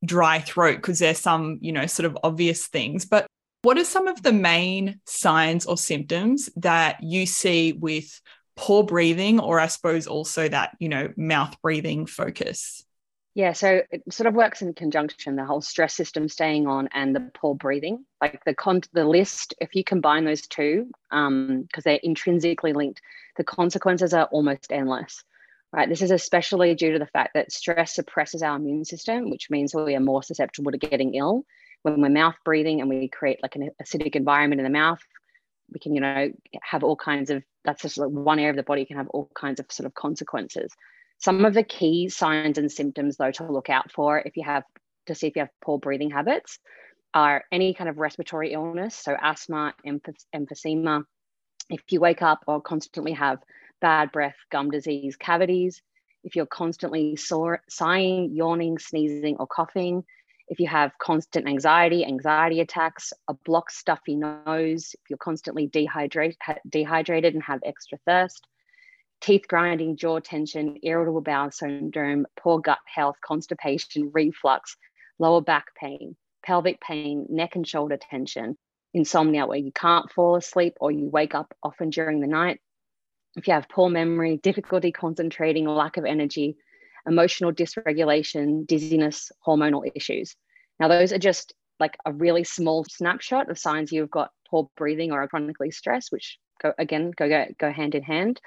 dry 0.05 0.41
throat? 0.41 0.77
Because 0.77 0.99
there's 0.99 1.19
some, 1.19 1.59
you 1.61 1.73
know, 1.73 1.87
sort 1.87 2.07
of 2.07 2.19
obvious 2.25 2.67
things. 2.67 3.05
But 3.05 3.27
what 3.63 3.79
are 3.79 3.85
some 3.85 4.09
of 4.09 4.23
the 4.23 4.33
main 4.33 5.01
signs 5.07 5.67
or 5.67 5.77
symptoms 5.77 6.51
that 6.57 7.03
you 7.03 7.27
see 7.27 7.73
with 7.73 8.21
poor 8.57 8.83
breathing, 8.83 9.41
or 9.41 9.59
I 9.59 9.69
suppose 9.69 10.07
also 10.07 10.49
that, 10.49 10.77
you 10.79 10.89
know, 10.89 11.13
mouth 11.17 11.57
breathing 11.63 12.07
focus? 12.07 12.85
Yeah, 13.35 13.53
so 13.53 13.81
it 13.91 14.03
sort 14.11 14.27
of 14.27 14.35
works 14.35 14.61
in 14.61 14.75
conjunction, 14.75 15.37
the 15.37 15.45
whole 15.47 15.63
stress 15.63 15.95
system 15.95 16.29
staying 16.29 16.67
on 16.67 16.91
and 16.93 17.17
the 17.17 17.31
poor 17.35 17.55
breathing. 17.55 18.05
Like 18.21 18.45
the 18.45 18.55
con 18.55 18.83
the 18.93 19.07
list, 19.07 19.55
if 19.59 19.75
you 19.75 19.85
combine 19.85 20.25
those 20.25 20.43
two, 20.43 20.91
um, 21.11 21.63
because 21.63 21.85
they're 21.85 21.99
intrinsically 22.03 22.75
linked, 22.75 23.01
the 23.37 23.45
consequences 23.45 24.13
are 24.13 24.27
almost 24.27 24.71
endless. 24.71 25.25
Right. 25.73 25.89
This 25.89 26.03
is 26.03 26.11
especially 26.11 26.75
due 26.75 26.93
to 26.93 26.99
the 26.99 27.07
fact 27.07 27.33
that 27.33 27.51
stress 27.51 27.95
suppresses 27.95 28.43
our 28.43 28.57
immune 28.57 28.85
system, 28.85 29.31
which 29.31 29.49
means 29.49 29.75
we 29.75 29.95
are 29.95 30.01
more 30.01 30.23
susceptible 30.23 30.71
to 30.71 30.77
getting 30.77 31.15
ill 31.15 31.47
when 31.83 32.01
we're 32.01 32.09
mouth 32.09 32.37
breathing 32.45 32.81
and 32.81 32.89
we 32.89 33.09
create 33.09 33.39
like 33.43 33.57
an 33.57 33.71
acidic 33.83 34.15
environment 34.15 34.61
in 34.61 34.65
the 34.65 34.71
mouth, 34.71 35.01
we 35.73 35.81
can, 35.81 35.95
you 35.95 36.01
know, 36.01 36.31
have 36.63 36.85
all 36.85 36.97
kinds 36.97 37.31
of, 37.31 37.43
that's 37.65 37.83
just 37.83 37.99
like 37.99 38.11
one 38.11 38.39
area 38.39 38.51
of 38.51 38.57
the 38.57 38.63
body 38.63 38.85
can 38.85 38.97
have 38.97 39.09
all 39.09 39.31
kinds 39.35 39.61
of 39.61 39.67
sort 39.71 39.87
of 39.87 39.95
consequences. 39.95 40.73
Some 41.19 41.45
of 41.45 41.55
the 41.55 41.63
key 41.63 42.09
signs 42.09 42.59
and 42.59 42.71
symptoms, 42.71 43.17
though, 43.17 43.31
to 43.33 43.51
look 43.51 43.71
out 43.71 43.93
for 43.93 44.19
if 44.19 44.37
you 44.37 44.45
have 44.45 44.65
to 45.07 45.15
see 45.15 45.29
if 45.29 45.37
you 45.37 45.41
have 45.41 45.51
poor 45.65 45.79
breathing 45.79 46.11
habits 46.11 46.59
are 47.15 47.45
any 47.53 47.75
kind 47.75 47.91
of 47.91 47.99
respiratory 47.99 48.53
illness, 48.53 48.97
so 48.97 49.17
asthma, 49.21 49.75
emphysema. 49.87 51.05
If 51.71 51.81
you 51.91 52.01
wake 52.01 52.23
up 52.23 52.41
or 52.47 52.61
constantly 52.61 53.13
have 53.13 53.39
bad 53.81 54.13
breath, 54.13 54.37
gum 54.51 54.71
disease, 54.71 55.17
cavities, 55.17 55.83
if 56.25 56.37
you're 56.37 56.47
constantly 56.47 57.17
sore, 57.17 57.63
sighing, 57.69 58.35
yawning, 58.35 58.79
sneezing, 58.79 59.37
or 59.39 59.47
coughing, 59.47 60.05
if 60.49 60.61
you 60.61 60.67
have 60.67 60.97
constant 60.99 61.49
anxiety, 61.49 62.05
anxiety 62.05 62.61
attacks, 62.61 63.13
a 63.29 63.35
blocked, 63.45 63.73
stuffy 63.73 64.17
nose, 64.17 64.95
if 64.95 65.11
you're 65.11 65.19
constantly 65.19 65.69
dehydrate, 65.69 66.37
dehydrated 66.69 67.35
and 67.35 67.43
have 67.43 67.61
extra 67.65 67.99
thirst, 68.07 68.47
teeth 69.21 69.47
grinding, 69.49 69.97
jaw 69.97 70.19
tension, 70.19 70.77
irritable 70.83 71.21
bowel 71.21 71.51
syndrome, 71.51 72.27
poor 72.37 72.59
gut 72.59 72.81
health, 72.87 73.17
constipation, 73.25 74.11
reflux, 74.13 74.77
lower 75.19 75.41
back 75.41 75.67
pain, 75.75 76.17
pelvic 76.45 76.81
pain, 76.81 77.27
neck 77.31 77.57
and 77.57 77.67
shoulder 77.67 77.97
tension, 77.97 78.59
insomnia 78.95 79.47
where 79.47 79.59
you 79.59 79.73
can't 79.73 80.11
fall 80.11 80.37
asleep 80.37 80.75
or 80.81 80.91
you 80.91 81.09
wake 81.09 81.35
up 81.35 81.55
often 81.63 81.91
during 81.91 82.21
the 82.21 82.27
night, 82.27 82.61
if 83.37 83.49
you 83.49 83.55
have 83.55 83.69
poor 83.69 83.89
memory, 83.89 84.37
difficulty 84.37 84.93
concentrating, 84.93 85.67
lack 85.67 85.97
of 85.97 86.05
energy, 86.05 86.57
emotional 87.07 87.53
dysregulation, 87.53 88.67
dizziness, 88.67 89.31
hormonal 89.47 89.91
issues. 89.95 90.37
Now, 90.79 90.89
those 90.89 91.13
are 91.13 91.19
just 91.19 91.55
like 91.81 91.97
a 92.05 92.13
really 92.13 92.45
small 92.45 92.85
snapshot 92.85 93.51
of 93.51 93.59
signs 93.59 93.93
you've 93.93 94.11
got 94.11 94.31
poor 94.49 94.71
breathing 94.77 95.13
or 95.13 95.23
are 95.23 95.29
chronically 95.29 95.71
stressed, 95.71 96.13
which 96.13 96.39
go 96.63 96.73
again 96.79 97.13
go, 97.17 97.29
go 97.29 97.47
go 97.59 97.73
hand 97.73 97.95
in 97.95 98.03
hand. 98.03 98.41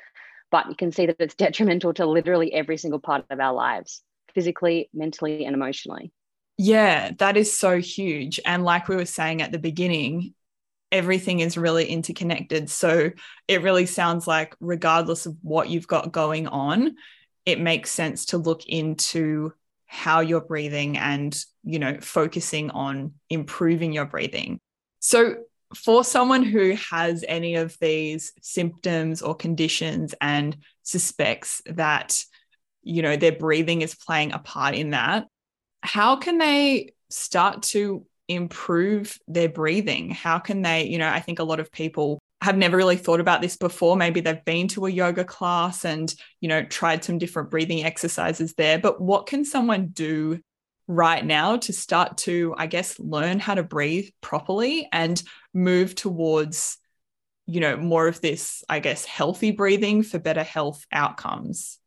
But 0.52 0.70
you 0.70 0.76
can 0.76 0.92
see 0.92 1.06
that 1.08 1.18
it's 1.20 1.36
detrimental 1.46 1.94
to 1.96 2.06
literally 2.06 2.54
every 2.54 2.78
single 2.78 3.00
part 3.00 3.26
of 3.30 3.40
our 3.40 3.54
lives, 3.54 4.02
physically, 4.34 4.90
mentally, 4.94 5.46
and 5.46 5.56
emotionally. 5.56 6.12
Yeah, 6.58 7.12
that 7.20 7.36
is 7.36 7.52
so 7.52 7.80
huge. 7.80 8.40
And 8.46 8.64
like 8.64 8.88
we 8.88 8.96
were 8.96 9.06
saying 9.06 9.42
at 9.42 9.52
the 9.52 9.60
beginning, 9.60 10.34
everything 10.92 11.42
is 11.42 11.58
really 11.58 11.86
interconnected. 11.86 12.70
So 12.70 13.12
it 13.48 13.62
really 13.62 13.86
sounds 13.86 14.26
like, 14.28 14.56
regardless 14.62 15.26
of 15.26 15.36
what 15.42 15.70
you've 15.70 15.88
got 15.88 16.14
going 16.14 16.48
on, 16.48 16.96
it 17.46 17.60
makes 17.60 17.92
sense 17.92 18.25
to 18.28 18.38
look 18.38 18.66
into 18.66 19.54
how 19.86 20.20
you're 20.20 20.42
breathing 20.42 20.98
and, 20.98 21.38
you 21.64 21.80
know, 21.80 21.98
focusing 22.02 22.72
on 22.72 23.14
improving 23.30 23.94
your 23.94 24.06
breathing. 24.06 24.60
So, 25.00 25.36
for 25.75 26.04
someone 26.04 26.44
who 26.44 26.75
has 26.90 27.25
any 27.28 27.56
of 27.56 27.78
these 27.82 28.34
symptoms 28.42 29.22
or 29.22 29.36
conditions 29.36 30.14
and 30.22 30.56
suspects 30.84 31.62
that, 31.66 32.24
you 32.84 33.02
know, 33.02 33.16
their 33.16 33.32
breathing 33.32 33.82
is 33.82 33.96
playing 33.96 34.32
a 34.32 34.40
part 34.40 34.75
in 34.75 34.92
that, 34.92 35.25
how 35.82 36.16
can 36.16 36.38
they 36.38 36.94
start 37.10 37.64
to 37.64 38.06
improve 38.28 39.18
their 39.28 39.50
breathing? 39.50 40.12
How 40.12 40.40
can 40.40 40.62
they, 40.62 40.86
you 40.86 40.98
know, 40.98 41.10
I 41.10 41.20
think 41.20 41.40
a 41.40 41.44
lot 41.44 41.60
of 41.60 41.72
people 41.72 42.20
have 42.46 42.58
never 42.58 42.78
really 42.78 42.96
thought 42.96 43.20
about 43.20 43.42
this 43.42 43.58
before. 43.58 43.96
Maybe 43.96 44.22
they've 44.22 44.46
been 44.46 44.68
to 44.70 44.86
a 44.86 44.92
yoga 44.92 45.25
class 45.25 45.84
and, 45.84 46.14
you 46.40 46.48
know, 46.48 46.64
tried 46.64 47.04
some 47.04 47.18
different 47.18 47.50
breathing 47.50 47.84
exercises 47.84 48.54
there. 48.54 48.80
But 48.80 49.02
what 49.02 49.25
can 49.25 49.44
someone 49.44 49.88
do 49.88 50.40
right 50.88 51.25
now 51.25 51.58
to 51.58 51.74
start 51.74 52.18
to, 52.18 52.54
I 52.58 52.68
guess, 52.68 53.00
learn 53.00 53.40
how 53.40 53.56
to 53.56 53.64
breathe 53.64 54.10
properly 54.22 54.88
and 54.94 55.22
move 55.54 55.96
towards, 55.96 56.78
you 57.48 57.60
know, 57.60 57.78
more 57.78 58.08
of 58.08 58.22
this, 58.22 58.64
I 58.70 58.80
guess, 58.80 59.06
healthy 59.06 59.50
breathing 59.50 60.04
for 60.04 60.20
better 60.20 60.44
health 60.44 60.86
outcomes? 60.92 61.80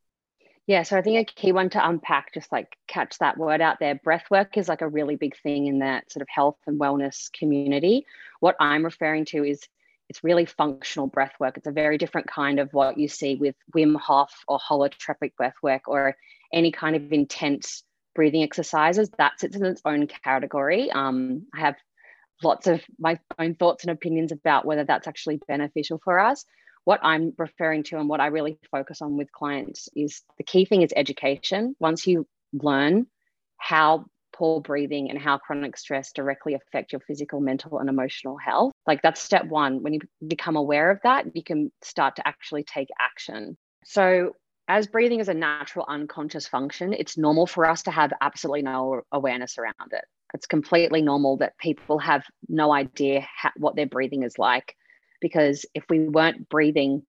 Yeah, 0.66 0.82
so 0.82 0.98
I 0.98 1.02
think 1.02 1.18
a 1.18 1.32
key 1.32 1.52
one 1.52 1.70
to 1.70 1.88
unpack, 1.88 2.34
just 2.34 2.50
like 2.52 2.76
catch 2.88 3.16
that 3.20 3.38
word 3.38 3.60
out 3.60 3.78
there. 3.78 3.94
Breath 3.94 4.24
work 4.30 4.58
is 4.58 4.68
like 4.68 4.82
a 4.82 4.88
really 4.88 5.16
big 5.16 5.34
thing 5.40 5.66
in 5.66 5.78
that 5.78 6.10
sort 6.12 6.20
of 6.20 6.28
health 6.28 6.58
and 6.66 6.78
wellness 6.78 7.32
community. 7.32 8.04
What 8.40 8.56
I'm 8.60 8.84
referring 8.84 9.24
to 9.26 9.44
is 9.44 9.60
it's 10.08 10.24
really 10.24 10.46
functional 10.46 11.06
breath 11.06 11.34
work. 11.38 11.56
It's 11.56 11.66
a 11.66 11.72
very 11.72 11.98
different 11.98 12.28
kind 12.28 12.58
of 12.58 12.72
what 12.72 12.98
you 12.98 13.08
see 13.08 13.36
with 13.36 13.54
Wim 13.74 13.98
Hof 13.98 14.32
or 14.46 14.58
holotropic 14.58 15.36
breath 15.36 15.56
work 15.62 15.82
or 15.86 16.16
any 16.52 16.72
kind 16.72 16.96
of 16.96 17.12
intense 17.12 17.82
breathing 18.14 18.42
exercises. 18.42 19.10
That 19.18 19.38
sits 19.38 19.56
in 19.56 19.64
its 19.64 19.82
own 19.84 20.06
category. 20.06 20.90
Um, 20.90 21.46
I 21.54 21.60
have 21.60 21.76
lots 22.42 22.66
of 22.66 22.82
my 22.98 23.18
own 23.38 23.54
thoughts 23.54 23.84
and 23.84 23.90
opinions 23.90 24.32
about 24.32 24.64
whether 24.64 24.84
that's 24.84 25.08
actually 25.08 25.40
beneficial 25.46 26.00
for 26.02 26.18
us 26.18 26.44
what 26.88 27.00
I'm 27.02 27.34
referring 27.36 27.82
to 27.82 27.98
and 27.98 28.08
what 28.08 28.20
I 28.20 28.28
really 28.28 28.58
focus 28.70 29.02
on 29.02 29.18
with 29.18 29.30
clients 29.30 29.90
is 29.94 30.22
the 30.38 30.42
key 30.42 30.64
thing 30.64 30.80
is 30.80 30.90
education. 30.96 31.76
Once 31.78 32.06
you 32.06 32.26
learn 32.54 33.06
how 33.58 34.06
poor 34.38 34.60
breathing 34.60 35.10
and 35.10 35.18
how 35.18 35.38
chronic 35.38 35.76
stress 35.76 36.12
directly 36.12 36.54
affect 36.54 36.92
your 36.92 37.00
physical, 37.00 37.40
mental, 37.40 37.78
and 37.78 37.88
emotional 37.88 38.36
health, 38.36 38.72
like 38.86 39.02
that's 39.02 39.20
step 39.20 39.46
one. 39.46 39.82
When 39.82 39.92
you 39.92 40.00
become 40.26 40.56
aware 40.56 40.90
of 40.90 41.00
that, 41.02 41.34
you 41.34 41.42
can 41.42 41.72
start 41.82 42.16
to 42.16 42.26
actually 42.26 42.64
take 42.64 42.88
action. 43.00 43.56
So, 43.84 44.32
as 44.68 44.86
breathing 44.86 45.20
is 45.20 45.28
a 45.28 45.34
natural 45.34 45.86
unconscious 45.88 46.46
function, 46.46 46.92
it's 46.92 47.16
normal 47.16 47.46
for 47.46 47.66
us 47.66 47.82
to 47.84 47.90
have 47.90 48.12
absolutely 48.20 48.62
no 48.62 49.00
awareness 49.12 49.58
around 49.58 49.92
it. 49.92 50.04
It's 50.34 50.46
completely 50.46 51.00
normal 51.00 51.38
that 51.38 51.56
people 51.58 51.98
have 51.98 52.22
no 52.48 52.72
idea 52.72 53.26
how, 53.34 53.50
what 53.56 53.76
their 53.76 53.86
breathing 53.86 54.22
is 54.24 54.38
like 54.38 54.76
because 55.20 55.64
if 55.74 55.84
we 55.88 56.08
weren't 56.08 56.48
breathing, 56.48 57.02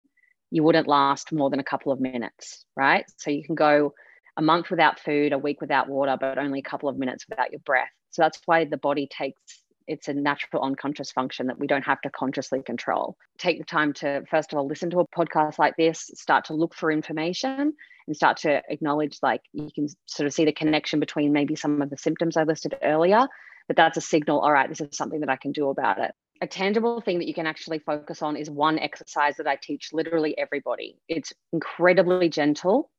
you 0.51 0.63
wouldn't 0.63 0.87
last 0.87 1.31
more 1.31 1.49
than 1.49 1.59
a 1.59 1.63
couple 1.63 1.91
of 1.91 1.99
minutes, 1.99 2.65
right? 2.75 3.05
So 3.17 3.29
you 3.29 3.43
can 3.43 3.55
go 3.55 3.93
a 4.39 4.41
month 4.41 4.71
without 4.71 4.99
food, 4.99 5.33
a 5.33 5.37
week 5.37 5.59
without 5.59 5.89
water, 5.89 6.15
but 6.19 6.37
only 6.37 6.59
a 6.59 6.63
couple 6.63 6.87
of 6.87 6.97
minutes 6.97 7.25
without 7.29 7.51
your 7.51 7.59
breath. 7.59 7.89
So 8.09 8.21
that's 8.21 8.39
why 8.45 8.63
the 8.65 8.77
body 8.77 9.07
takes 9.07 9.63
it's 9.85 10.07
a 10.07 10.13
natural 10.13 10.61
unconscious 10.61 11.11
function 11.11 11.47
that 11.47 11.57
we 11.57 11.65
don't 11.65 11.81
have 11.81 11.99
to 12.01 12.11
consciously 12.11 12.61
control. 12.61 13.17
Take 13.39 13.57
the 13.57 13.65
time 13.65 13.91
to, 13.93 14.21
first 14.29 14.53
of 14.53 14.59
all, 14.59 14.67
listen 14.67 14.91
to 14.91 14.99
a 14.99 15.07
podcast 15.07 15.57
like 15.57 15.75
this, 15.77 16.11
start 16.13 16.45
to 16.45 16.53
look 16.53 16.75
for 16.75 16.91
information 16.91 17.73
and 18.05 18.15
start 18.15 18.37
to 18.37 18.61
acknowledge, 18.69 19.17
like, 19.23 19.41
you 19.51 19.71
can 19.73 19.87
sort 20.05 20.27
of 20.27 20.33
see 20.33 20.45
the 20.45 20.51
connection 20.51 20.99
between 20.99 21.33
maybe 21.33 21.55
some 21.55 21.81
of 21.81 21.89
the 21.89 21.97
symptoms 21.97 22.37
I 22.37 22.43
listed 22.43 22.75
earlier. 22.83 23.27
But 23.67 23.77
that's 23.77 23.97
a 23.97 24.01
signal, 24.01 24.41
all 24.41 24.53
right, 24.53 24.69
this 24.69 24.79
is 24.79 24.95
something 24.95 25.21
that 25.21 25.29
I 25.29 25.37
can 25.37 25.53
do 25.53 25.69
about 25.69 25.97
it 25.97 26.11
a 26.41 26.47
tangible 26.47 27.01
thing 27.01 27.19
that 27.19 27.27
you 27.27 27.33
can 27.33 27.45
actually 27.45 27.79
focus 27.79 28.21
on 28.21 28.37
is 28.37 28.49
one 28.49 28.79
exercise 28.79 29.35
that 29.37 29.47
I 29.47 29.57
teach 29.61 29.89
literally 29.91 30.37
everybody. 30.37 30.97
It's 31.09 31.33
incredibly 31.51 32.29
gentle, 32.29 32.89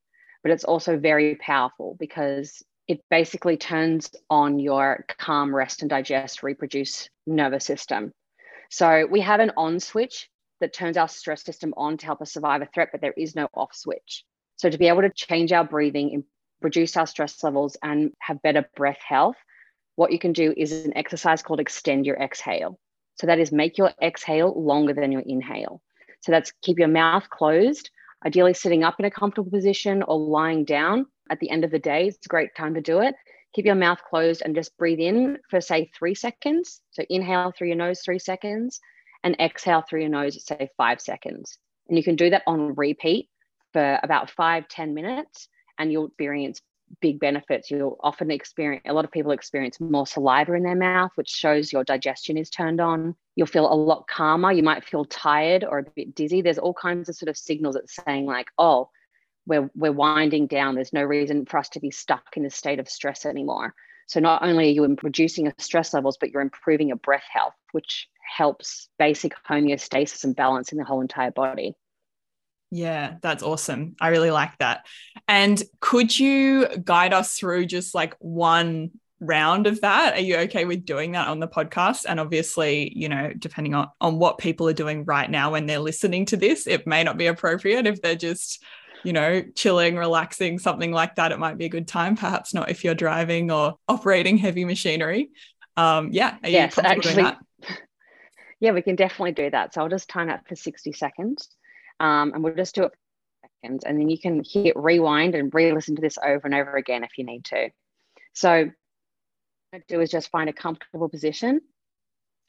but 0.42 0.52
it's 0.52 0.64
also 0.64 0.98
very 0.98 1.36
powerful 1.36 1.96
because 1.98 2.62
it 2.88 3.00
basically 3.10 3.56
turns 3.56 4.10
on 4.28 4.58
your 4.58 5.04
calm, 5.18 5.54
rest, 5.54 5.82
and 5.82 5.90
digest, 5.90 6.42
reproduce 6.42 7.08
nervous 7.26 7.64
system. 7.64 8.12
So 8.70 9.06
we 9.10 9.20
have 9.20 9.40
an 9.40 9.52
on 9.56 9.80
switch 9.80 10.28
that 10.60 10.72
turns 10.72 10.96
our 10.96 11.08
stress 11.08 11.44
system 11.44 11.72
on 11.76 11.96
to 11.98 12.06
help 12.06 12.20
us 12.20 12.32
survive 12.32 12.62
a 12.62 12.66
threat, 12.66 12.88
but 12.92 13.00
there 13.00 13.14
is 13.16 13.34
no 13.36 13.48
off 13.54 13.74
switch. 13.74 14.24
So 14.56 14.68
to 14.68 14.78
be 14.78 14.88
able 14.88 15.02
to 15.02 15.10
change 15.10 15.52
our 15.52 15.64
breathing, 15.64 16.24
reduce 16.60 16.96
our 16.96 17.06
stress 17.06 17.42
levels, 17.42 17.76
and 17.82 18.12
have 18.18 18.42
better 18.42 18.68
breath 18.76 19.00
health, 19.06 19.36
what 19.96 20.12
you 20.12 20.18
can 20.18 20.32
do 20.32 20.52
is 20.56 20.72
an 20.84 20.96
exercise 20.96 21.42
called 21.42 21.60
extend 21.60 22.06
your 22.06 22.16
exhale. 22.16 22.78
So 23.16 23.26
that 23.26 23.38
is 23.38 23.52
make 23.52 23.78
your 23.78 23.92
exhale 24.02 24.52
longer 24.60 24.94
than 24.94 25.12
your 25.12 25.22
inhale. 25.22 25.80
So 26.22 26.32
that's 26.32 26.52
keep 26.62 26.78
your 26.78 26.88
mouth 26.88 27.28
closed, 27.30 27.90
ideally 28.24 28.54
sitting 28.54 28.84
up 28.84 28.98
in 28.98 29.06
a 29.06 29.10
comfortable 29.10 29.50
position 29.50 30.02
or 30.02 30.18
lying 30.18 30.64
down 30.64 31.06
at 31.30 31.40
the 31.40 31.50
end 31.50 31.64
of 31.64 31.70
the 31.70 31.78
day. 31.78 32.08
It's 32.08 32.26
a 32.26 32.28
great 32.28 32.54
time 32.56 32.74
to 32.74 32.80
do 32.80 33.00
it. 33.00 33.14
Keep 33.54 33.66
your 33.66 33.74
mouth 33.74 33.98
closed 34.08 34.42
and 34.44 34.54
just 34.54 34.76
breathe 34.76 35.00
in 35.00 35.38
for, 35.48 35.60
say, 35.60 35.90
three 35.98 36.14
seconds. 36.14 36.80
So 36.92 37.02
inhale 37.10 37.52
through 37.56 37.68
your 37.68 37.76
nose, 37.76 38.00
three 38.04 38.18
seconds, 38.18 38.80
and 39.24 39.36
exhale 39.40 39.82
through 39.82 40.00
your 40.00 40.10
nose, 40.10 40.44
say, 40.44 40.68
five 40.76 41.00
seconds. 41.00 41.58
And 41.88 41.96
you 41.96 42.04
can 42.04 42.16
do 42.16 42.30
that 42.30 42.42
on 42.46 42.74
repeat 42.76 43.28
for 43.72 43.98
about 44.02 44.30
five 44.30 44.68
ten 44.68 44.94
minutes, 44.94 45.48
and 45.78 45.90
you'll 45.90 46.06
experience 46.06 46.60
big 47.00 47.20
benefits. 47.20 47.70
You'll 47.70 47.98
often 48.00 48.30
experience, 48.30 48.82
a 48.86 48.92
lot 48.92 49.04
of 49.04 49.10
people 49.10 49.32
experience 49.32 49.80
more 49.80 50.06
saliva 50.06 50.54
in 50.54 50.62
their 50.62 50.74
mouth, 50.74 51.12
which 51.14 51.28
shows 51.28 51.72
your 51.72 51.84
digestion 51.84 52.36
is 52.36 52.50
turned 52.50 52.80
on. 52.80 53.14
You'll 53.36 53.46
feel 53.46 53.72
a 53.72 53.74
lot 53.74 54.06
calmer. 54.08 54.52
You 54.52 54.62
might 54.62 54.84
feel 54.84 55.04
tired 55.04 55.64
or 55.64 55.78
a 55.78 55.82
bit 55.82 56.14
dizzy. 56.14 56.42
There's 56.42 56.58
all 56.58 56.74
kinds 56.74 57.08
of 57.08 57.16
sort 57.16 57.28
of 57.28 57.36
signals 57.36 57.74
that's 57.74 57.96
saying, 58.04 58.26
like, 58.26 58.48
oh, 58.58 58.90
we're, 59.46 59.70
we're 59.74 59.92
winding 59.92 60.46
down. 60.46 60.74
There's 60.74 60.92
no 60.92 61.02
reason 61.02 61.46
for 61.46 61.58
us 61.58 61.68
to 61.70 61.80
be 61.80 61.90
stuck 61.90 62.36
in 62.36 62.44
a 62.44 62.50
state 62.50 62.78
of 62.78 62.88
stress 62.88 63.24
anymore. 63.24 63.74
So 64.06 64.20
not 64.20 64.42
only 64.42 64.66
are 64.66 64.72
you 64.72 64.96
reducing 65.02 65.44
your 65.44 65.54
stress 65.58 65.94
levels, 65.94 66.18
but 66.18 66.30
you're 66.30 66.42
improving 66.42 66.88
your 66.88 66.96
breath 66.96 67.26
health, 67.32 67.54
which 67.72 68.08
helps 68.36 68.88
basic 68.98 69.34
homeostasis 69.48 70.24
and 70.24 70.34
balance 70.34 70.72
in 70.72 70.78
the 70.78 70.84
whole 70.84 71.00
entire 71.00 71.30
body. 71.30 71.74
Yeah, 72.70 73.16
that's 73.20 73.42
awesome. 73.42 73.96
I 74.00 74.08
really 74.08 74.30
like 74.30 74.56
that. 74.58 74.86
And 75.26 75.60
could 75.80 76.16
you 76.16 76.68
guide 76.84 77.12
us 77.12 77.36
through 77.36 77.66
just 77.66 77.94
like 77.94 78.14
one 78.18 78.92
round 79.18 79.66
of 79.66 79.80
that? 79.80 80.14
Are 80.14 80.20
you 80.20 80.36
okay 80.38 80.64
with 80.64 80.84
doing 80.84 81.12
that 81.12 81.28
on 81.28 81.40
the 81.40 81.48
podcast? 81.48 82.04
And 82.08 82.20
obviously, 82.20 82.92
you 82.96 83.08
know, 83.08 83.32
depending 83.36 83.74
on, 83.74 83.88
on 84.00 84.18
what 84.18 84.38
people 84.38 84.68
are 84.68 84.74
doing 84.74 85.04
right 85.04 85.28
now 85.28 85.52
when 85.52 85.66
they're 85.66 85.80
listening 85.80 86.26
to 86.26 86.36
this, 86.36 86.66
it 86.66 86.86
may 86.86 87.02
not 87.02 87.18
be 87.18 87.26
appropriate 87.26 87.86
if 87.86 88.00
they're 88.00 88.14
just, 88.14 88.62
you 89.04 89.12
know, 89.12 89.42
chilling, 89.56 89.96
relaxing, 89.96 90.58
something 90.58 90.92
like 90.92 91.16
that. 91.16 91.32
It 91.32 91.38
might 91.38 91.58
be 91.58 91.64
a 91.64 91.70
good 91.70 91.88
time, 91.88 92.16
perhaps 92.16 92.54
not 92.54 92.70
if 92.70 92.84
you're 92.84 92.94
driving 92.94 93.50
or 93.50 93.74
operating 93.88 94.38
heavy 94.38 94.64
machinery. 94.64 95.30
Um, 95.76 96.10
yeah, 96.12 96.36
are 96.42 96.48
yes, 96.48 96.78
actually, 96.78 97.24
Yeah, 98.60 98.72
we 98.72 98.82
can 98.82 98.94
definitely 98.94 99.32
do 99.32 99.50
that. 99.50 99.72
So 99.72 99.80
I'll 99.80 99.88
just 99.88 100.08
time 100.08 100.28
that 100.28 100.46
for 100.46 100.54
60 100.54 100.92
seconds. 100.92 101.48
Um, 102.00 102.32
and 102.34 102.42
we'll 102.42 102.54
just 102.54 102.74
do 102.74 102.84
it 102.84 102.92
seconds 103.62 103.84
and 103.84 103.98
then 103.98 104.08
you 104.08 104.18
can 104.18 104.42
hit 104.44 104.74
rewind 104.76 105.34
and 105.34 105.52
re-listen 105.52 105.96
to 105.96 106.02
this 106.02 106.18
over 106.18 106.42
and 106.44 106.54
over 106.54 106.76
again 106.76 107.04
if 107.04 107.18
you 107.18 107.24
need 107.24 107.44
to. 107.44 107.70
So 108.32 108.70
do 109.88 110.00
is 110.00 110.10
just 110.10 110.30
find 110.30 110.48
a 110.48 110.52
comfortable 110.52 111.08
position. 111.08 111.60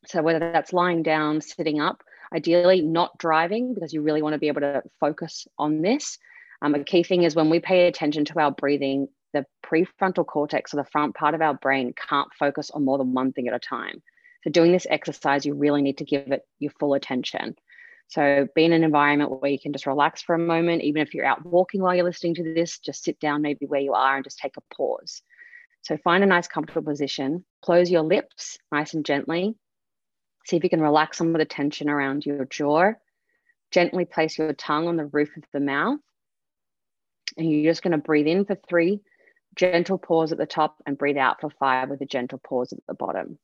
So 0.08 0.22
whether 0.24 0.40
that's 0.40 0.74
lying 0.74 1.04
down, 1.04 1.42
sitting 1.42 1.80
up, 1.80 2.02
ideally 2.34 2.82
not 2.82 3.18
driving 3.18 3.74
because 3.74 3.94
you 3.94 4.02
really 4.02 4.22
want 4.22 4.34
to 4.34 4.40
be 4.40 4.48
able 4.48 4.62
to 4.62 4.82
focus 5.00 5.48
on 5.58 5.82
this. 5.82 6.18
Um, 6.62 6.74
a 6.74 6.84
key 6.84 7.04
thing 7.04 7.24
is 7.24 7.36
when 7.36 7.50
we 7.50 7.60
pay 7.60 7.88
attention 7.88 8.26
to 8.26 8.40
our 8.40 8.52
breathing, 8.52 9.08
the 9.34 9.46
prefrontal 9.66 10.26
cortex 10.26 10.74
or 10.74 10.78
the 10.78 10.90
front 10.92 11.16
part 11.16 11.36
of 11.36 11.42
our 11.42 11.54
brain 11.54 11.94
can't 12.10 12.30
focus 12.38 12.72
on 12.72 12.86
more 12.86 12.98
than 12.98 13.14
one 13.14 13.32
thing 13.32 13.48
at 13.48 13.54
a 13.54 13.60
time. 13.60 14.02
So 14.44 14.50
doing 14.50 14.72
this 14.72 14.88
exercise, 14.90 15.46
you 15.46 15.54
really 15.54 15.82
need 15.82 16.00
to 16.00 16.06
give 16.06 16.32
it 16.32 16.42
your 16.60 16.72
full 16.80 16.96
attention. 16.96 17.56
So 18.12 18.46
be 18.56 18.66
in 18.66 18.74
an 18.74 18.84
environment 18.84 19.42
where 19.42 19.50
you 19.50 19.58
can 19.58 19.72
just 19.72 19.88
relax 19.88 20.22
for 20.22 20.36
a 20.36 20.40
moment. 20.40 20.84
Even 20.84 21.02
if 21.02 21.14
you're 21.14 21.26
out 21.26 21.46
walking 21.46 21.82
while 21.82 21.96
you're 21.96 22.04
listening 22.04 22.36
to 22.36 22.54
this, 22.54 22.78
just 22.80 23.06
sit 23.06 23.18
down 23.22 23.42
maybe 23.42 23.66
where 23.66 23.80
you 23.80 23.94
are 23.94 24.18
and 24.18 24.24
just 24.26 24.38
take 24.38 24.58
a 24.58 24.76
pause. 24.76 25.22
So 25.84 25.96
find 25.96 26.22
a 26.22 26.28
nice 26.28 26.50
comfortable 26.50 26.92
position, 26.92 27.46
close 27.62 27.90
your 27.90 28.02
lips 28.02 28.58
nice 28.70 28.94
and 28.94 29.06
gently. 29.06 29.56
See 30.46 30.58
if 30.58 30.64
you 30.66 30.70
can 30.70 30.82
relax 30.82 31.20
some 31.20 31.34
of 31.34 31.40
the 31.40 31.46
tension 31.46 31.90
around 31.90 32.26
your 32.26 32.44
jaw. 32.44 32.92
Gently 33.72 34.04
place 34.04 34.38
your 34.38 34.52
tongue 34.52 34.90
on 34.90 34.98
the 34.98 35.06
roof 35.06 35.30
of 35.38 35.44
the 35.54 35.62
mouth. 35.62 36.00
And 37.38 37.50
you're 37.50 37.72
just 37.72 37.82
going 37.82 37.94
to 37.94 37.98
breathe 37.98 38.28
in 38.28 38.44
for 38.44 38.58
three, 38.68 39.00
gentle 39.56 39.98
pause 39.98 40.34
at 40.34 40.38
the 40.38 40.46
top 40.46 40.76
and 40.86 40.98
breathe 40.98 41.18
out 41.18 41.40
for 41.40 41.50
five 41.50 41.90
with 41.90 42.02
a 42.02 42.06
gentle 42.06 42.40
pause 42.40 42.74
at 42.74 42.80
the 42.90 42.94
bottom. 42.94 43.40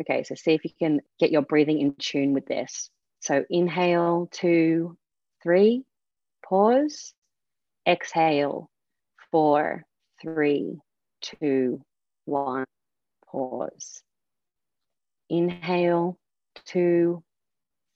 Okay, 0.00 0.22
so 0.22 0.36
see 0.36 0.52
if 0.52 0.64
you 0.64 0.70
can 0.78 1.00
get 1.18 1.32
your 1.32 1.42
breathing 1.42 1.80
in 1.80 1.96
tune 1.98 2.34
with 2.34 2.46
this. 2.46 2.88
So 3.20 3.44
inhale, 3.50 4.28
two, 4.32 4.96
three, 5.42 5.84
pause. 6.42 7.14
Exhale, 7.86 8.70
four, 9.30 9.84
three, 10.20 10.78
two, 11.20 11.82
one, 12.24 12.64
pause. 13.30 14.02
Inhale, 15.28 16.18
two, 16.66 17.22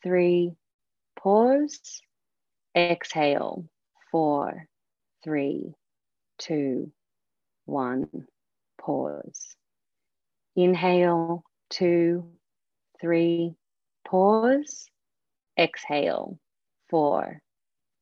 three, 0.02 0.52
pause. 1.16 2.02
Exhale, 2.76 3.64
four, 4.10 4.66
three, 5.22 5.74
two, 6.38 6.92
one, 7.64 8.08
pause. 8.78 9.56
Inhale, 10.56 11.44
two, 11.70 12.30
three, 13.00 13.54
pause. 14.06 14.88
Exhale, 15.58 16.38
four, 16.90 17.40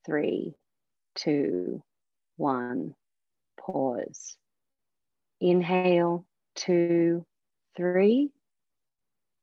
three, 0.06 0.54
two, 1.14 1.82
one, 2.36 2.94
pause. 3.58 4.36
Inhale, 5.40 6.24
two, 6.54 7.24
three, 7.76 8.30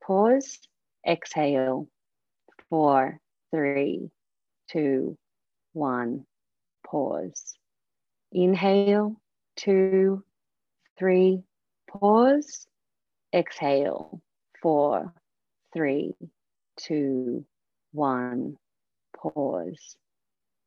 pause. 0.04 0.60
Exhale, 1.08 1.88
four, 2.70 3.20
three, 3.52 4.10
two, 4.70 5.18
one, 5.74 6.26
pause. 6.86 7.56
Inhale, 8.32 9.16
two, 9.56 10.24
three, 10.98 11.44
pause. 11.90 12.68
Exhale, 13.34 14.20
four, 14.62 15.14
three, 15.74 16.14
two, 16.78 17.46
one, 17.92 18.58
pause. 19.16 19.96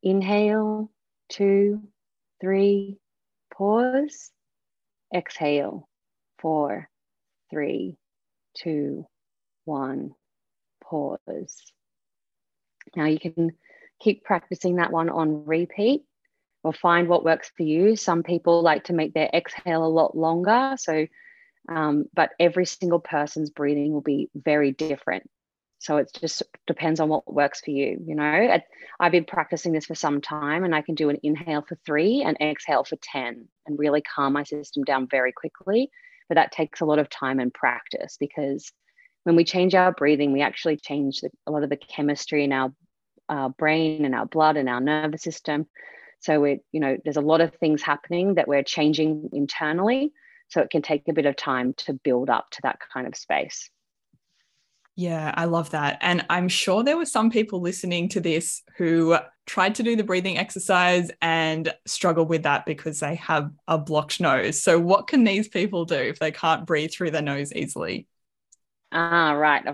Inhale, 0.03 0.91
two, 1.29 1.83
three, 2.41 2.99
pause. 3.55 4.31
Exhale, 5.15 5.89
four, 6.39 6.89
three, 7.51 7.97
two, 8.57 9.07
one, 9.65 10.13
pause. 10.83 11.73
Now 12.97 13.07
you 13.07 13.21
can 13.21 13.53
keep 14.01 14.25
practicing 14.25 14.77
that 14.77 14.91
one 14.91 15.09
on 15.09 15.45
repeat 15.45 16.03
or 16.65 16.73
find 16.73 17.09
what 17.09 17.25
works 17.25 17.51
for 17.57 17.63
you. 17.63 17.97
Some 17.97 18.23
people 18.23 18.63
like 18.63 18.85
to 18.85 18.93
make 18.93 19.15
their 19.15 19.31
exhale 19.33 19.85
a 19.85 19.87
lot 19.87 20.17
longer. 20.17 20.75
So, 20.79 21.07
um, 21.69 22.07
but 22.15 22.31
every 22.41 22.67
single 22.67 23.01
person's 23.01 23.51
breathing 23.51 23.93
will 23.93 24.01
be 24.01 24.29
very 24.35 24.73
different. 24.73 25.29
So 25.83 25.97
it 25.97 26.17
just 26.21 26.45
depends 26.69 27.01
on 27.01 27.09
what 27.09 27.33
works 27.33 27.61
for 27.61 27.73
you. 27.73 27.99
You 28.07 28.15
know, 28.15 28.61
I've 29.01 29.11
been 29.11 29.25
practicing 29.25 29.73
this 29.73 29.87
for 29.87 29.97
some 29.97 30.21
time 30.21 30.63
and 30.63 30.77
I 30.77 30.81
can 30.81 30.95
do 30.95 31.11
an 31.11 31.19
inhale 31.25 31.65
for 31.69 31.77
three 31.85 32.23
and 32.23 32.37
exhale 32.41 32.85
for 32.85 32.97
10 33.03 33.49
and 33.67 33.79
really 33.79 34.01
calm 34.01 34.35
my 34.35 34.45
system 34.45 34.85
down 34.85 35.09
very 35.11 35.33
quickly. 35.33 35.91
But 36.29 36.37
that 36.37 36.53
takes 36.53 36.83
a 36.83 36.85
lot 36.85 37.01
of 37.01 37.11
time 37.11 37.41
and 37.41 37.53
practice 37.53 38.17
because 38.17 38.71
when 39.25 39.35
we 39.35 39.43
change 39.43 39.75
our 39.75 39.91
breathing, 39.91 40.33
we 40.33 40.41
actually 40.41 40.77
change 40.77 41.21
the, 41.21 41.31
a 41.49 41.51
lot 41.51 41.65
of 41.65 41.69
the 41.69 41.77
chemistry 41.77 42.45
in 42.45 42.53
our 42.53 42.73
uh, 43.29 43.49
brain 43.49 44.05
and 44.05 44.15
our 44.15 44.27
blood 44.27 44.57
and 44.57 44.69
our 44.69 44.81
nervous 44.81 45.23
system. 45.23 45.67
So 46.21 46.39
we, 46.39 46.61
you 46.71 46.79
know, 46.79 46.97
there's 47.03 47.17
a 47.17 47.21
lot 47.21 47.41
of 47.41 47.57
things 47.57 47.83
happening 47.83 48.35
that 48.35 48.47
we're 48.47 48.63
changing 48.63 49.31
internally. 49.33 50.13
So 50.47 50.61
it 50.61 50.71
can 50.71 50.83
take 50.83 51.09
a 51.09 51.13
bit 51.13 51.27
of 51.27 51.35
time 51.35 51.75
to 51.79 51.93
build 51.93 52.31
up 52.31 52.51
to 52.53 52.63
that 52.63 52.79
kind 52.95 53.09
of 53.09 53.17
space. 53.17 53.69
Yeah, 54.95 55.33
I 55.35 55.47
love 55.47 55.71
that. 55.71 55.99
And 56.03 56.25
I'm 56.29 56.49
sure 56.49 56.85
there 56.85 56.99
were 56.99 57.07
some 57.07 57.31
people 57.31 57.61
listening 57.61 58.11
to 58.11 58.21
this 58.21 58.63
who 58.77 59.17
tried 59.47 59.75
to 59.77 59.83
do 59.83 59.97
the 59.97 60.05
breathing 60.05 60.37
exercise 60.37 61.11
and 61.23 61.73
struggle 61.87 62.27
with 62.27 62.43
that 62.43 62.67
because 62.67 63.01
they 63.01 63.15
have 63.17 63.51
a 63.67 63.79
blocked 63.79 64.21
nose. 64.21 64.63
So, 64.63 64.79
what 64.79 65.07
can 65.07 65.25
these 65.25 65.49
people 65.49 65.87
do 65.87 65.95
if 65.95 66.19
they 66.19 66.31
can't 66.31 66.67
breathe 66.67 66.93
through 66.93 67.11
their 67.13 67.23
nose 67.23 67.53
easily? 67.55 68.07
Ah, 68.93 69.33
right. 69.33 69.65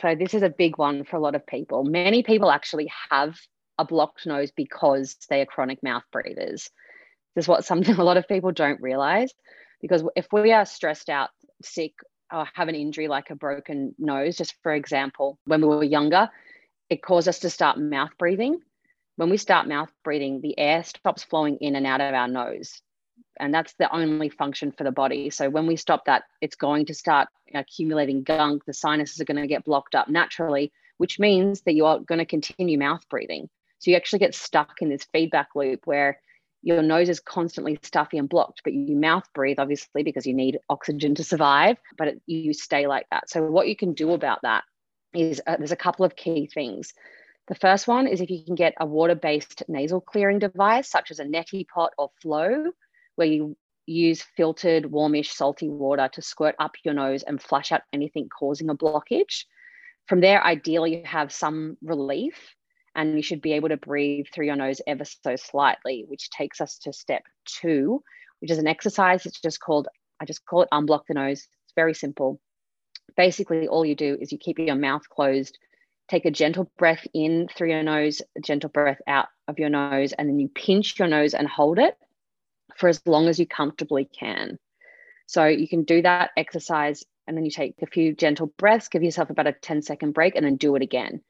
So, 0.00 0.14
this 0.14 0.32
is 0.32 0.42
a 0.42 0.48
big 0.48 0.78
one 0.78 1.04
for 1.04 1.16
a 1.16 1.20
lot 1.20 1.34
of 1.34 1.46
people. 1.46 1.84
Many 1.84 2.22
people 2.22 2.50
actually 2.50 2.90
have 3.10 3.38
a 3.76 3.84
blocked 3.84 4.26
nose 4.26 4.52
because 4.52 5.16
they 5.28 5.42
are 5.42 5.46
chronic 5.46 5.82
mouth 5.82 6.04
breathers. 6.12 6.70
This 7.34 7.44
is 7.44 7.48
what 7.48 7.66
something 7.66 7.94
a 7.98 8.04
lot 8.04 8.16
of 8.16 8.26
people 8.26 8.52
don't 8.52 8.80
realize 8.80 9.32
because 9.82 10.02
if 10.16 10.28
we 10.32 10.52
are 10.52 10.64
stressed 10.64 11.10
out, 11.10 11.28
sick, 11.62 11.92
or 12.32 12.46
have 12.54 12.68
an 12.68 12.74
injury 12.74 13.08
like 13.08 13.30
a 13.30 13.36
broken 13.36 13.94
nose, 13.98 14.36
just 14.36 14.54
for 14.62 14.72
example, 14.72 15.38
when 15.44 15.60
we 15.60 15.68
were 15.68 15.84
younger, 15.84 16.30
it 16.88 17.02
caused 17.02 17.28
us 17.28 17.40
to 17.40 17.50
start 17.50 17.78
mouth 17.78 18.10
breathing. 18.18 18.60
When 19.16 19.30
we 19.30 19.36
start 19.36 19.68
mouth 19.68 19.92
breathing, 20.04 20.40
the 20.40 20.58
air 20.58 20.82
stops 20.84 21.22
flowing 21.22 21.58
in 21.58 21.76
and 21.76 21.86
out 21.86 22.00
of 22.00 22.14
our 22.14 22.28
nose. 22.28 22.80
And 23.38 23.52
that's 23.52 23.74
the 23.74 23.94
only 23.94 24.28
function 24.28 24.72
for 24.72 24.84
the 24.84 24.90
body. 24.90 25.30
So 25.30 25.50
when 25.50 25.66
we 25.66 25.76
stop 25.76 26.04
that, 26.06 26.24
it's 26.40 26.56
going 26.56 26.86
to 26.86 26.94
start 26.94 27.28
accumulating 27.54 28.22
gunk. 28.22 28.64
The 28.64 28.74
sinuses 28.74 29.20
are 29.20 29.24
going 29.24 29.40
to 29.40 29.46
get 29.46 29.64
blocked 29.64 29.94
up 29.94 30.08
naturally, 30.08 30.72
which 30.98 31.18
means 31.18 31.62
that 31.62 31.74
you 31.74 31.86
are 31.86 31.98
going 32.00 32.18
to 32.18 32.26
continue 32.26 32.78
mouth 32.78 33.06
breathing. 33.08 33.48
So 33.78 33.90
you 33.90 33.96
actually 33.96 34.20
get 34.20 34.34
stuck 34.34 34.80
in 34.80 34.88
this 34.88 35.04
feedback 35.12 35.48
loop 35.54 35.86
where 35.86 36.18
your 36.62 36.82
nose 36.82 37.08
is 37.08 37.20
constantly 37.20 37.78
stuffy 37.82 38.18
and 38.18 38.28
blocked, 38.28 38.62
but 38.62 38.72
you 38.72 38.96
mouth 38.96 39.24
breathe, 39.34 39.58
obviously, 39.58 40.02
because 40.02 40.26
you 40.26 40.34
need 40.34 40.58
oxygen 40.68 41.14
to 41.16 41.24
survive, 41.24 41.76
but 41.98 42.08
it, 42.08 42.22
you 42.26 42.52
stay 42.52 42.86
like 42.86 43.06
that. 43.10 43.28
So, 43.28 43.42
what 43.42 43.68
you 43.68 43.76
can 43.76 43.92
do 43.94 44.12
about 44.12 44.42
that 44.42 44.64
is 45.12 45.42
uh, 45.46 45.56
there's 45.56 45.72
a 45.72 45.76
couple 45.76 46.04
of 46.04 46.16
key 46.16 46.48
things. 46.52 46.94
The 47.48 47.56
first 47.56 47.88
one 47.88 48.06
is 48.06 48.20
if 48.20 48.30
you 48.30 48.44
can 48.44 48.54
get 48.54 48.74
a 48.78 48.86
water 48.86 49.16
based 49.16 49.64
nasal 49.68 50.00
clearing 50.00 50.38
device, 50.38 50.88
such 50.88 51.10
as 51.10 51.18
a 51.18 51.24
neti 51.24 51.66
pot 51.66 51.92
or 51.98 52.10
flow, 52.22 52.70
where 53.16 53.28
you 53.28 53.56
use 53.86 54.22
filtered, 54.22 54.86
warmish, 54.86 55.32
salty 55.32 55.68
water 55.68 56.08
to 56.12 56.22
squirt 56.22 56.54
up 56.60 56.72
your 56.84 56.94
nose 56.94 57.24
and 57.24 57.42
flush 57.42 57.72
out 57.72 57.82
anything 57.92 58.28
causing 58.28 58.70
a 58.70 58.76
blockage. 58.76 59.44
From 60.06 60.20
there, 60.20 60.42
ideally, 60.44 60.98
you 60.98 61.04
have 61.04 61.32
some 61.32 61.76
relief 61.82 62.54
and 62.94 63.16
you 63.16 63.22
should 63.22 63.40
be 63.40 63.52
able 63.52 63.68
to 63.70 63.76
breathe 63.76 64.26
through 64.32 64.46
your 64.46 64.56
nose 64.56 64.80
ever 64.86 65.04
so 65.04 65.36
slightly, 65.36 66.04
which 66.08 66.30
takes 66.30 66.60
us 66.60 66.78
to 66.78 66.92
step 66.92 67.22
two, 67.46 68.02
which 68.40 68.50
is 68.50 68.58
an 68.58 68.66
exercise. 68.66 69.26
It's 69.26 69.40
just 69.40 69.60
called, 69.60 69.88
I 70.20 70.24
just 70.24 70.44
call 70.44 70.62
it 70.62 70.68
unblock 70.72 71.02
the 71.08 71.14
nose. 71.14 71.40
It's 71.64 71.74
very 71.74 71.94
simple. 71.94 72.40
Basically, 73.16 73.68
all 73.68 73.84
you 73.84 73.94
do 73.94 74.16
is 74.20 74.32
you 74.32 74.38
keep 74.38 74.58
your 74.58 74.76
mouth 74.76 75.08
closed, 75.08 75.58
take 76.08 76.24
a 76.24 76.30
gentle 76.30 76.70
breath 76.78 77.06
in 77.14 77.48
through 77.54 77.70
your 77.70 77.82
nose, 77.82 78.22
a 78.36 78.40
gentle 78.40 78.70
breath 78.70 79.00
out 79.06 79.28
of 79.48 79.58
your 79.58 79.70
nose, 79.70 80.12
and 80.12 80.28
then 80.28 80.38
you 80.38 80.48
pinch 80.48 80.98
your 80.98 81.08
nose 81.08 81.34
and 81.34 81.48
hold 81.48 81.78
it 81.78 81.96
for 82.76 82.88
as 82.88 83.00
long 83.06 83.28
as 83.28 83.38
you 83.38 83.46
comfortably 83.46 84.04
can. 84.04 84.58
So 85.26 85.46
you 85.46 85.68
can 85.68 85.84
do 85.84 86.02
that 86.02 86.30
exercise 86.36 87.04
and 87.26 87.36
then 87.36 87.44
you 87.44 87.50
take 87.50 87.74
a 87.80 87.86
few 87.86 88.14
gentle 88.14 88.52
breaths, 88.58 88.88
give 88.88 89.02
yourself 89.02 89.30
about 89.30 89.46
a 89.46 89.52
10 89.52 89.82
second 89.82 90.12
break, 90.12 90.34
and 90.34 90.44
then 90.44 90.56
do 90.56 90.74
it 90.76 90.82
again. 90.82 91.22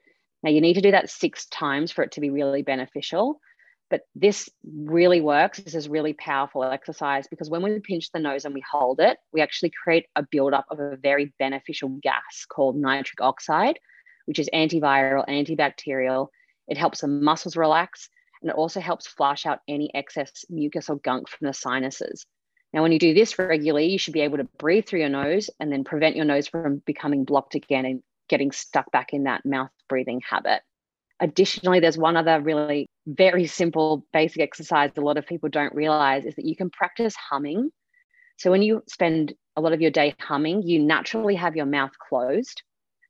Now, 0.42 0.50
you 0.50 0.60
need 0.60 0.74
to 0.74 0.80
do 0.80 0.90
that 0.90 1.10
six 1.10 1.46
times 1.46 1.92
for 1.92 2.02
it 2.02 2.12
to 2.12 2.20
be 2.20 2.30
really 2.30 2.62
beneficial. 2.62 3.40
But 3.92 4.06
this 4.14 4.48
really 4.64 5.20
works. 5.20 5.58
This 5.58 5.74
is 5.74 5.86
really 5.86 6.14
powerful 6.14 6.64
exercise 6.64 7.26
because 7.28 7.50
when 7.50 7.62
we 7.62 7.78
pinch 7.78 8.10
the 8.10 8.20
nose 8.20 8.46
and 8.46 8.54
we 8.54 8.62
hold 8.68 9.00
it, 9.00 9.18
we 9.34 9.42
actually 9.42 9.70
create 9.70 10.06
a 10.16 10.22
buildup 10.22 10.64
of 10.70 10.80
a 10.80 10.96
very 10.96 11.34
beneficial 11.38 11.90
gas 12.02 12.46
called 12.50 12.74
nitric 12.74 13.20
oxide, 13.20 13.78
which 14.24 14.38
is 14.38 14.48
antiviral, 14.54 15.28
antibacterial. 15.28 16.28
It 16.68 16.78
helps 16.78 17.02
the 17.02 17.08
muscles 17.08 17.54
relax 17.54 18.08
and 18.40 18.50
it 18.50 18.56
also 18.56 18.80
helps 18.80 19.06
flush 19.06 19.44
out 19.44 19.60
any 19.68 19.94
excess 19.94 20.46
mucus 20.48 20.88
or 20.88 20.96
gunk 20.96 21.28
from 21.28 21.46
the 21.46 21.52
sinuses. 21.52 22.24
Now, 22.72 22.80
when 22.80 22.92
you 22.92 22.98
do 22.98 23.12
this 23.12 23.38
regularly, 23.38 23.90
you 23.90 23.98
should 23.98 24.14
be 24.14 24.22
able 24.22 24.38
to 24.38 24.48
breathe 24.58 24.86
through 24.86 25.00
your 25.00 25.10
nose 25.10 25.50
and 25.60 25.70
then 25.70 25.84
prevent 25.84 26.16
your 26.16 26.24
nose 26.24 26.48
from 26.48 26.82
becoming 26.86 27.24
blocked 27.24 27.54
again 27.54 27.84
and 27.84 28.02
getting 28.28 28.52
stuck 28.52 28.90
back 28.92 29.12
in 29.12 29.24
that 29.24 29.44
mouth 29.44 29.70
breathing 29.88 30.20
habit. 30.28 30.62
Additionally, 31.20 31.80
there's 31.80 31.98
one 31.98 32.16
other 32.16 32.40
really 32.40 32.86
very 33.06 33.46
simple 33.46 34.06
basic 34.12 34.40
exercise 34.40 34.90
a 34.96 35.00
lot 35.00 35.16
of 35.16 35.26
people 35.26 35.48
don't 35.48 35.74
realize 35.74 36.24
is 36.24 36.34
that 36.36 36.44
you 36.44 36.56
can 36.56 36.70
practice 36.70 37.14
humming. 37.16 37.70
So 38.38 38.50
when 38.50 38.62
you 38.62 38.82
spend 38.88 39.34
a 39.56 39.60
lot 39.60 39.72
of 39.72 39.80
your 39.80 39.90
day 39.90 40.14
humming, 40.20 40.62
you 40.62 40.78
naturally 40.80 41.34
have 41.34 41.56
your 41.56 41.66
mouth 41.66 41.92
closed. 42.08 42.62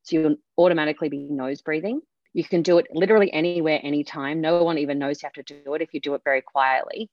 So 0.02 0.16
you'll 0.16 0.36
automatically 0.58 1.08
be 1.08 1.28
nose 1.30 1.62
breathing. 1.62 2.00
You 2.34 2.44
can 2.44 2.62
do 2.62 2.78
it 2.78 2.86
literally 2.92 3.32
anywhere, 3.32 3.80
anytime. 3.82 4.40
No 4.40 4.62
one 4.64 4.78
even 4.78 4.98
knows 4.98 5.22
you 5.22 5.26
have 5.26 5.44
to 5.46 5.62
do 5.64 5.74
it 5.74 5.82
if 5.82 5.92
you 5.92 6.00
do 6.00 6.14
it 6.14 6.22
very 6.24 6.42
quietly. 6.42 7.08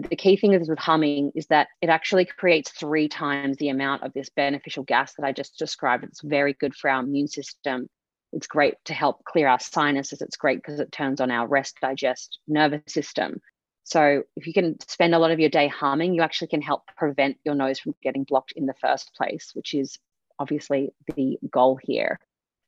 But 0.00 0.10
the 0.10 0.16
key 0.16 0.36
thing 0.36 0.52
is 0.52 0.68
with 0.68 0.78
humming 0.78 1.32
is 1.34 1.46
that 1.46 1.68
it 1.82 1.88
actually 1.88 2.24
creates 2.24 2.70
three 2.70 3.08
times 3.08 3.56
the 3.56 3.70
amount 3.70 4.04
of 4.04 4.12
this 4.12 4.28
beneficial 4.28 4.84
gas 4.84 5.14
that 5.14 5.26
I 5.26 5.32
just 5.32 5.58
described. 5.58 6.04
It's 6.04 6.20
very 6.20 6.52
good 6.52 6.76
for 6.76 6.88
our 6.88 7.00
immune 7.00 7.26
system. 7.26 7.88
It's 8.32 8.46
great 8.46 8.74
to 8.84 8.94
help 8.94 9.24
clear 9.24 9.48
our 9.48 9.58
sinuses. 9.58 10.20
It's 10.20 10.36
great 10.36 10.58
because 10.58 10.78
it 10.78 10.92
turns 10.92 11.20
on 11.20 11.32
our 11.32 11.48
rest, 11.48 11.78
digest, 11.80 12.38
nervous 12.46 12.82
system. 12.86 13.40
So 13.82 14.22
if 14.36 14.46
you 14.46 14.52
can 14.52 14.78
spend 14.86 15.16
a 15.16 15.18
lot 15.18 15.32
of 15.32 15.40
your 15.40 15.50
day 15.50 15.66
humming, 15.66 16.14
you 16.14 16.22
actually 16.22 16.48
can 16.48 16.62
help 16.62 16.82
prevent 16.96 17.38
your 17.44 17.56
nose 17.56 17.80
from 17.80 17.96
getting 18.00 18.22
blocked 18.22 18.52
in 18.52 18.66
the 18.66 18.74
first 18.80 19.12
place, 19.16 19.50
which 19.54 19.74
is 19.74 19.98
obviously 20.38 20.92
the 21.16 21.38
goal 21.50 21.76
here. 21.82 22.20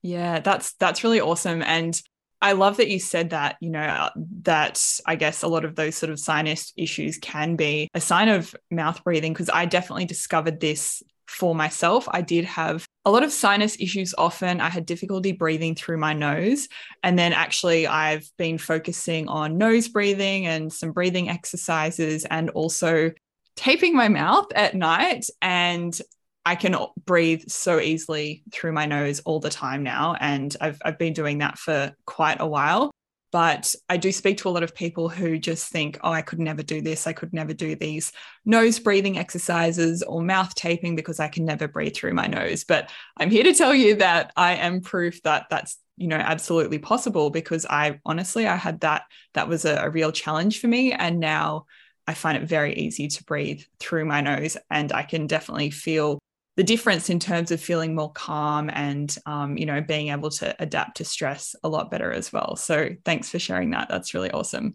Yeah, 0.03 0.41
that's 0.41 0.73
that's 0.73 1.05
really 1.05 1.21
awesome 1.21 1.63
and 1.63 2.03
I 2.43 2.53
love 2.53 2.79
that 2.79 2.89
you 2.89 2.99
said 2.99 3.31
that, 3.31 3.57
you 3.61 3.71
know, 3.71 3.81
uh, 3.81 4.11
that 4.43 4.83
I 5.07 5.17
guess 5.17 5.43
a 5.43 5.49
lot 5.49 5.65
of 5.65 5.77
those 5.77 5.97
sort 5.97 6.11
of 6.11 6.19
sinus 6.19 6.73
issues 6.77 7.19
can 7.19 7.57
be 7.57 7.89
a 7.95 8.01
sign 8.01 8.29
of 8.29 8.55
mouth 8.71 9.03
breathing 9.05 9.33
because 9.33 9.51
I 9.51 9.67
definitely 9.67 10.07
discovered 10.07 10.61
this 10.61 11.03
for 11.27 11.55
myself. 11.55 12.09
I 12.11 12.23
did 12.23 12.45
have 12.47 12.87
a 13.05 13.11
lot 13.11 13.23
of 13.23 13.33
sinus 13.33 13.77
issues 13.79 14.15
often. 14.19 14.61
I 14.61 14.69
had 14.69 14.85
difficulty 14.85 15.33
breathing 15.33 15.75
through 15.75 15.99
my 15.99 16.13
nose. 16.13 16.69
And 17.03 17.19
then 17.19 17.33
actually, 17.33 17.87
I've 17.87 18.29
been 18.37 18.59
focusing 18.59 19.29
on 19.29 19.57
nose 19.57 19.89
breathing 19.89 20.47
and 20.47 20.73
some 20.73 20.93
breathing 20.93 21.29
exercises 21.29 22.25
and 22.25 22.51
also 22.51 23.13
taping 23.55 23.95
my 23.95 24.09
mouth 24.09 24.47
at 24.55 24.75
night. 24.75 25.27
And 25.41 25.99
I 26.51 26.57
can 26.57 26.75
breathe 27.07 27.45
so 27.47 27.79
easily 27.79 28.43
through 28.51 28.73
my 28.73 28.85
nose 28.85 29.21
all 29.21 29.39
the 29.39 29.51
time 29.51 29.85
now. 29.85 30.17
And 30.19 30.57
I've, 30.61 30.83
I've 30.85 30.99
been 30.99 31.13
doing 31.13 31.39
that 31.39 31.59
for 31.59 31.93
quite 32.07 32.41
a 32.41 32.47
while. 32.47 32.91
But 33.31 33.73
I 33.89 33.97
do 33.99 34.11
speak 34.11 34.39
to 34.39 34.49
a 34.49 34.51
lot 34.51 34.65
of 34.65 34.75
people 34.75 35.09
who 35.09 35.39
just 35.39 35.71
think, 35.71 36.01
oh, 36.03 36.11
I 36.11 36.23
could 36.23 36.41
never 36.41 36.65
do 36.65 36.81
this. 36.81 37.07
I 37.07 37.13
could 37.13 37.33
never 37.33 37.55
do 37.55 37.77
these 37.77 38.11
nose 38.45 38.81
breathing 38.81 39.17
exercises 39.17 40.03
or 40.03 40.23
mouth 40.23 40.53
taping 40.57 40.97
because 40.97 41.21
I 41.21 41.29
can 41.29 41.45
never 41.45 41.69
breathe 41.69 41.95
through 41.95 42.15
my 42.15 42.27
nose. 42.27 42.65
But 42.65 42.91
I'm 43.17 43.31
here 43.31 43.45
to 43.45 43.55
tell 43.55 43.73
you 43.73 43.95
that 43.97 44.33
I 44.37 44.55
am 44.57 44.81
proof 44.81 45.23
that 45.23 45.47
that's 45.51 45.79
you 45.97 46.09
know 46.09 46.17
absolutely 46.17 46.79
possible 46.79 47.29
because 47.29 47.67
i 47.67 48.01
honestly 48.07 48.47
i 48.47 48.57
had 48.57 48.81
that 48.81 49.03
that 49.35 49.49
was 49.49 49.67
a, 49.67 49.75
a, 49.83 49.91
real 49.91 50.11
challenge 50.11 50.59
for 50.59 50.67
me 50.67 50.93
and 50.93 51.21
now 51.21 51.67
i 52.07 52.15
find 52.15 52.39
it 52.39 52.49
very 52.49 52.73
easy 52.75 53.07
to 53.07 53.23
breathe 53.25 53.61
through 53.81 54.07
my 54.07 54.23
nose 54.23 54.57
and 54.71 54.93
i 54.93 55.03
can 55.03 55.27
definitely 55.27 55.71
feel 55.71 56.19
the 56.61 56.65
difference 56.65 57.09
in 57.09 57.19
terms 57.19 57.51
of 57.51 57.59
feeling 57.59 57.95
more 57.95 58.13
calm 58.13 58.69
and 58.75 59.17
um, 59.25 59.57
you 59.57 59.65
know 59.65 59.81
being 59.81 60.09
able 60.09 60.29
to 60.29 60.55
adapt 60.59 60.99
to 60.99 61.07
stress 61.07 61.57
a 61.65 61.69
lot 61.71 61.91
better 61.91 62.13
as 62.13 62.35
well. 62.35 62.55
So 62.55 62.91
thanks 63.03 63.31
for 63.31 63.39
sharing 63.39 63.71
that. 63.71 63.89
That's 63.89 64.13
really 64.13 64.31
awesome. 64.31 64.75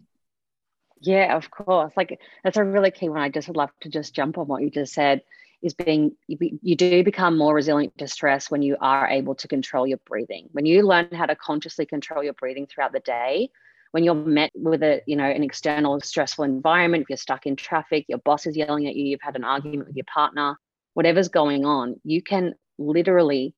Yeah 1.00 1.36
of 1.36 1.48
course. 1.48 1.92
Like 1.96 2.18
that's 2.42 2.56
a 2.56 2.64
really 2.64 2.90
key 2.90 3.08
one. 3.08 3.20
I 3.20 3.28
just 3.28 3.46
would 3.46 3.56
love 3.56 3.70
to 3.82 3.88
just 3.88 4.16
jump 4.16 4.36
on 4.36 4.48
what 4.48 4.62
you 4.62 4.70
just 4.70 4.94
said 4.94 5.22
is 5.62 5.74
being 5.74 6.16
you, 6.26 6.58
you 6.60 6.74
do 6.74 7.04
become 7.04 7.38
more 7.38 7.54
resilient 7.54 7.96
to 7.98 8.08
stress 8.08 8.50
when 8.50 8.62
you 8.62 8.76
are 8.80 9.06
able 9.06 9.36
to 9.36 9.46
control 9.46 9.86
your 9.86 10.00
breathing. 10.06 10.48
When 10.50 10.66
you 10.66 10.82
learn 10.82 11.10
how 11.12 11.26
to 11.26 11.36
consciously 11.36 11.86
control 11.86 12.24
your 12.24 12.32
breathing 12.32 12.66
throughout 12.66 12.94
the 12.94 12.98
day 12.98 13.48
when 13.92 14.02
you're 14.02 14.16
met 14.16 14.50
with 14.56 14.82
a 14.82 15.02
you 15.06 15.14
know 15.14 15.30
an 15.30 15.44
external 15.44 16.00
stressful 16.00 16.42
environment 16.42 17.02
if 17.02 17.10
you're 17.10 17.16
stuck 17.16 17.46
in 17.46 17.54
traffic 17.54 18.04
your 18.08 18.18
boss 18.18 18.44
is 18.44 18.56
yelling 18.56 18.88
at 18.88 18.96
you 18.96 19.04
you've 19.04 19.22
had 19.22 19.36
an 19.36 19.44
argument 19.44 19.86
with 19.86 19.96
your 19.96 20.04
partner 20.12 20.58
whatever's 20.96 21.28
going 21.28 21.66
on, 21.66 22.00
you 22.04 22.22
can 22.22 22.54
literally 22.78 23.54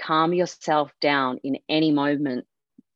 calm 0.00 0.32
yourself 0.32 0.92
down 1.00 1.40
in 1.42 1.58
any 1.68 1.90
moment 1.90 2.46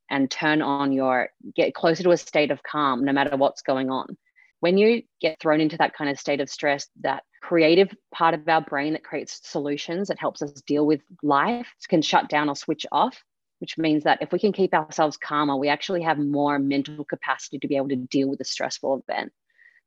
and 0.08 0.30
turn 0.30 0.62
on 0.62 0.92
your 0.92 1.30
get 1.56 1.74
closer 1.74 2.04
to 2.04 2.12
a 2.12 2.16
state 2.16 2.52
of 2.52 2.62
calm 2.62 3.04
no 3.04 3.12
matter 3.12 3.36
what's 3.36 3.62
going 3.62 3.90
on. 3.90 4.16
When 4.60 4.78
you 4.78 5.02
get 5.20 5.40
thrown 5.40 5.60
into 5.60 5.76
that 5.78 5.92
kind 5.96 6.08
of 6.08 6.20
state 6.20 6.40
of 6.40 6.48
stress, 6.48 6.86
that 7.00 7.24
creative 7.42 7.92
part 8.14 8.32
of 8.34 8.48
our 8.48 8.60
brain 8.60 8.92
that 8.92 9.02
creates 9.02 9.40
solutions 9.42 10.06
that 10.06 10.20
helps 10.20 10.40
us 10.40 10.52
deal 10.68 10.86
with 10.86 11.00
life 11.24 11.66
can 11.88 12.00
shut 12.00 12.28
down 12.28 12.48
or 12.48 12.54
switch 12.54 12.86
off, 12.92 13.24
which 13.58 13.76
means 13.76 14.04
that 14.04 14.22
if 14.22 14.30
we 14.30 14.38
can 14.38 14.52
keep 14.52 14.72
ourselves 14.72 15.16
calmer, 15.16 15.56
we 15.56 15.68
actually 15.68 16.02
have 16.02 16.16
more 16.16 16.60
mental 16.60 17.04
capacity 17.04 17.58
to 17.58 17.66
be 17.66 17.76
able 17.76 17.88
to 17.88 17.96
deal 17.96 18.28
with 18.28 18.40
a 18.40 18.44
stressful 18.44 19.02
event. 19.08 19.32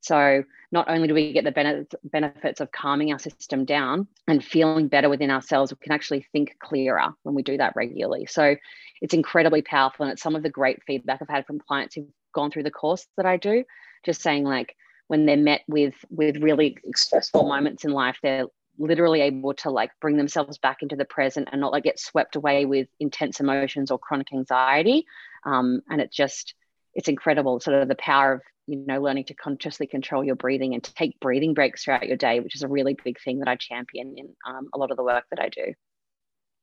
So 0.04 0.44
not 0.74 0.90
only 0.90 1.08
do 1.08 1.14
we 1.14 1.32
get 1.32 1.46
the 1.46 1.88
benefits 2.04 2.60
of 2.60 2.72
calming 2.74 3.14
our 3.14 3.20
system 3.20 3.64
down 3.64 4.08
and 4.28 4.44
feeling 4.44 4.90
better 4.90 5.08
within 5.08 5.32
ourselves, 5.32 5.72
we 5.72 5.78
can 5.82 5.94
actually 5.94 6.28
think 6.34 6.58
clearer 6.60 7.14
when 7.24 7.36
we 7.36 7.42
do 7.42 7.56
that 7.58 7.76
regularly. 7.78 8.26
So 8.26 8.56
it's 9.02 9.14
incredibly 9.14 9.62
powerful. 9.62 10.04
And 10.04 10.12
it's 10.12 10.22
some 10.22 10.36
of 10.36 10.44
the 10.44 10.50
great 10.50 10.84
feedback 10.84 11.22
I've 11.22 11.30
had 11.30 11.46
from 11.46 11.60
clients 11.60 11.96
who've 11.96 12.08
gone 12.34 12.52
through 12.52 12.64
the 12.64 12.72
course 12.72 13.08
that 13.16 13.26
I 13.26 13.38
do, 13.38 13.64
just 14.04 14.22
saying 14.22 14.44
like 14.44 14.76
when 15.08 15.26
they're 15.26 15.38
met 15.38 15.62
with 15.70 15.94
with 16.10 16.38
really 16.38 16.78
stressful 16.96 17.48
moments 17.48 17.86
in 17.86 17.92
life, 17.92 18.18
they're 18.22 18.48
literally 18.78 19.22
able 19.22 19.54
to 19.54 19.70
like 19.70 19.92
bring 20.02 20.18
themselves 20.18 20.58
back 20.58 20.82
into 20.82 20.98
the 20.98 21.06
present 21.06 21.48
and 21.52 21.62
not 21.62 21.72
like 21.72 21.84
get 21.84 22.00
swept 22.00 22.36
away 22.36 22.66
with 22.66 22.90
intense 23.00 23.40
emotions 23.40 23.90
or 23.90 24.00
chronic 24.00 24.34
anxiety. 24.34 25.06
Um, 25.46 25.82
and 25.90 26.02
it 26.02 26.12
just 26.12 26.56
it's 26.94 27.08
incredible 27.08 27.60
sort 27.60 27.82
of 27.82 27.88
the 27.88 27.96
power 27.96 28.34
of 28.34 28.42
you 28.68 28.84
know 28.86 29.02
learning 29.02 29.26
to 29.26 29.34
consciously 29.34 29.88
control 29.88 30.24
your 30.24 30.36
breathing 30.36 30.74
and 30.74 30.84
take 30.84 31.20
breathing 31.20 31.54
breaks 31.54 31.84
throughout 31.84 32.08
your 32.08 32.18
day 32.18 32.40
which 32.40 32.56
is 32.56 32.64
a 32.64 32.68
really 32.68 32.96
big 33.04 33.20
thing 33.22 33.40
that 33.40 33.48
i 33.48 33.56
champion 33.56 34.16
in 34.18 34.30
um, 34.48 34.70
a 34.74 34.78
lot 34.78 34.92
of 34.92 34.98
the 34.98 35.04
work 35.04 35.26
that 35.30 35.40
i 35.40 35.50
do. 35.50 35.74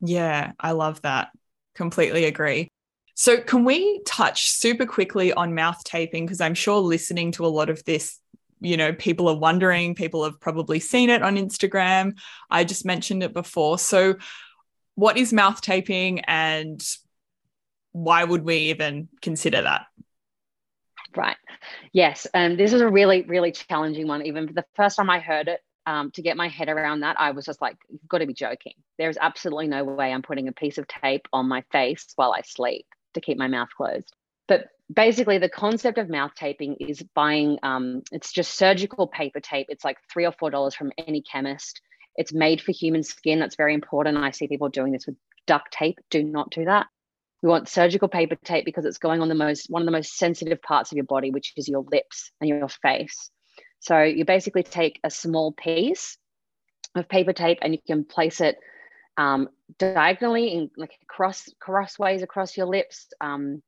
Yeah 0.01 0.53
i 0.59 0.73
love 0.73 1.03
that. 1.03 1.29
Completely 1.75 2.25
agree. 2.25 2.69
So 3.15 3.41
can 3.41 3.65
we 3.65 4.03
touch 4.05 4.51
super 4.51 4.87
quickly 4.87 5.33
on 5.33 5.55
mouth 5.55 5.83
taping? 5.85 6.27
Because 6.27 6.41
i'm 6.41 6.55
sure 6.55 6.79
listening 6.79 7.33
to 7.33 7.47
a 7.47 7.49
lot 7.49 7.71
of 7.71 7.85
this 7.85 8.19
you 8.61 8.77
know 8.77 8.93
people 8.93 9.29
are 9.29 9.39
wondering 9.39 9.95
people 9.95 10.25
have 10.25 10.39
probably 10.41 10.81
seen 10.81 11.11
it 11.11 11.23
on 11.23 11.37
instagram. 11.37 12.17
I 12.51 12.65
just 12.65 12.85
mentioned 12.85 13.23
it 13.23 13.33
before. 13.35 13.79
So 13.79 14.17
what 14.95 15.17
is 15.17 15.33
mouth 15.33 15.61
taping 15.61 16.21
and 16.21 16.83
why 17.93 18.23
would 18.23 18.45
we 18.45 18.57
even 18.71 19.09
consider 19.21 19.63
that 19.63 19.87
Right. 21.17 21.37
Yes. 21.93 22.27
And 22.33 22.53
um, 22.53 22.57
this 22.57 22.73
is 22.73 22.81
a 22.81 22.89
really, 22.89 23.23
really 23.23 23.53
challenging 23.53 24.07
one. 24.07 24.25
Even 24.27 24.47
the 24.55 24.65
first 24.75 24.97
time 24.97 25.11
I 25.11 25.19
heard 25.19 25.49
it, 25.49 25.61
um, 25.87 26.11
to 26.13 26.23
get 26.23 26.37
my 26.37 26.49
head 26.49 26.69
around 26.69 27.01
that, 27.01 27.17
I 27.19 27.33
was 27.33 27.45
just 27.47 27.61
like, 27.61 27.77
you've 27.89 28.07
got 28.07 28.19
to 28.19 28.27
be 28.27 28.35
joking. 28.35 28.75
There's 28.99 29.17
absolutely 29.21 29.67
no 29.67 29.83
way 29.83 30.13
I'm 30.13 30.23
putting 30.23 30.47
a 30.47 30.53
piece 30.53 30.79
of 30.79 30.87
tape 30.87 31.27
on 31.33 31.49
my 31.49 31.65
face 31.73 32.07
while 32.17 32.33
I 32.33 32.43
sleep 32.43 32.87
to 33.15 33.21
keep 33.21 33.39
my 33.39 33.49
mouth 33.49 33.71
closed. 33.77 34.13
But 34.47 34.69
basically, 34.93 35.39
the 35.39 35.49
concept 35.49 35.99
of 35.99 36.09
mouth 36.09 36.33
taping 36.37 36.77
is 36.81 37.03
buying, 37.15 37.59
um, 37.63 38.03
it's 38.13 38.33
just 38.33 38.55
surgical 38.55 39.09
paper 39.09 39.41
tape. 39.41 39.67
It's 39.69 39.85
like 39.85 39.99
three 40.13 40.27
or 40.27 40.33
four 40.33 40.51
dollars 40.51 40.75
from 40.75 40.93
any 40.99 41.23
chemist. 41.23 41.81
It's 42.17 42.33
made 42.33 42.61
for 42.61 42.73
human 42.73 43.03
skin. 43.03 43.39
That's 43.39 43.57
very 43.57 43.75
important. 43.75 44.19
I 44.19 44.31
see 44.31 44.49
people 44.49 44.69
doing 44.69 44.93
this 44.93 45.07
with 45.07 45.17
duct 45.47 45.73
tape. 45.73 45.99
Do 46.11 46.23
not 46.23 46.51
do 46.51 46.67
that. 46.67 46.87
We 47.43 47.49
want 47.49 47.69
surgical 47.69 48.09
paper 48.09 48.37
tape 48.45 48.65
because 48.65 48.85
it's 48.85 48.99
going 48.99 49.23
on 49.23 49.29
the 49.29 49.35
most 49.35 49.67
one 49.71 49.83
of 49.83 49.87
the 49.87 49.93
most 49.93 50.17
sensitive 50.17 50.61
parts 50.63 50.93
of 50.93 50.97
your 50.97 51.07
body, 51.07 51.31
which 51.31 51.53
is 51.57 51.69
your 51.69 51.85
lips 51.91 52.31
and 52.41 52.49
your 52.49 52.69
face. 52.69 53.31
So 53.81 54.03
you 54.03 54.25
basically 54.25 54.63
take 54.63 55.01
a 55.05 55.11
small 55.11 55.53
piece 55.53 56.19
of 56.95 57.09
paper 57.09 57.33
tape 57.33 57.59
and 57.63 57.73
you 57.73 57.81
can 57.87 58.05
place 58.05 58.41
it 58.41 58.59
um, 59.17 59.49
diagonally 59.79 60.53
in 60.53 60.71
like 60.77 60.93
cross 61.09 61.49
crossways 61.61 62.23
across 62.23 62.57
your 62.57 62.67
lips, 62.67 63.09
um, 63.21 63.63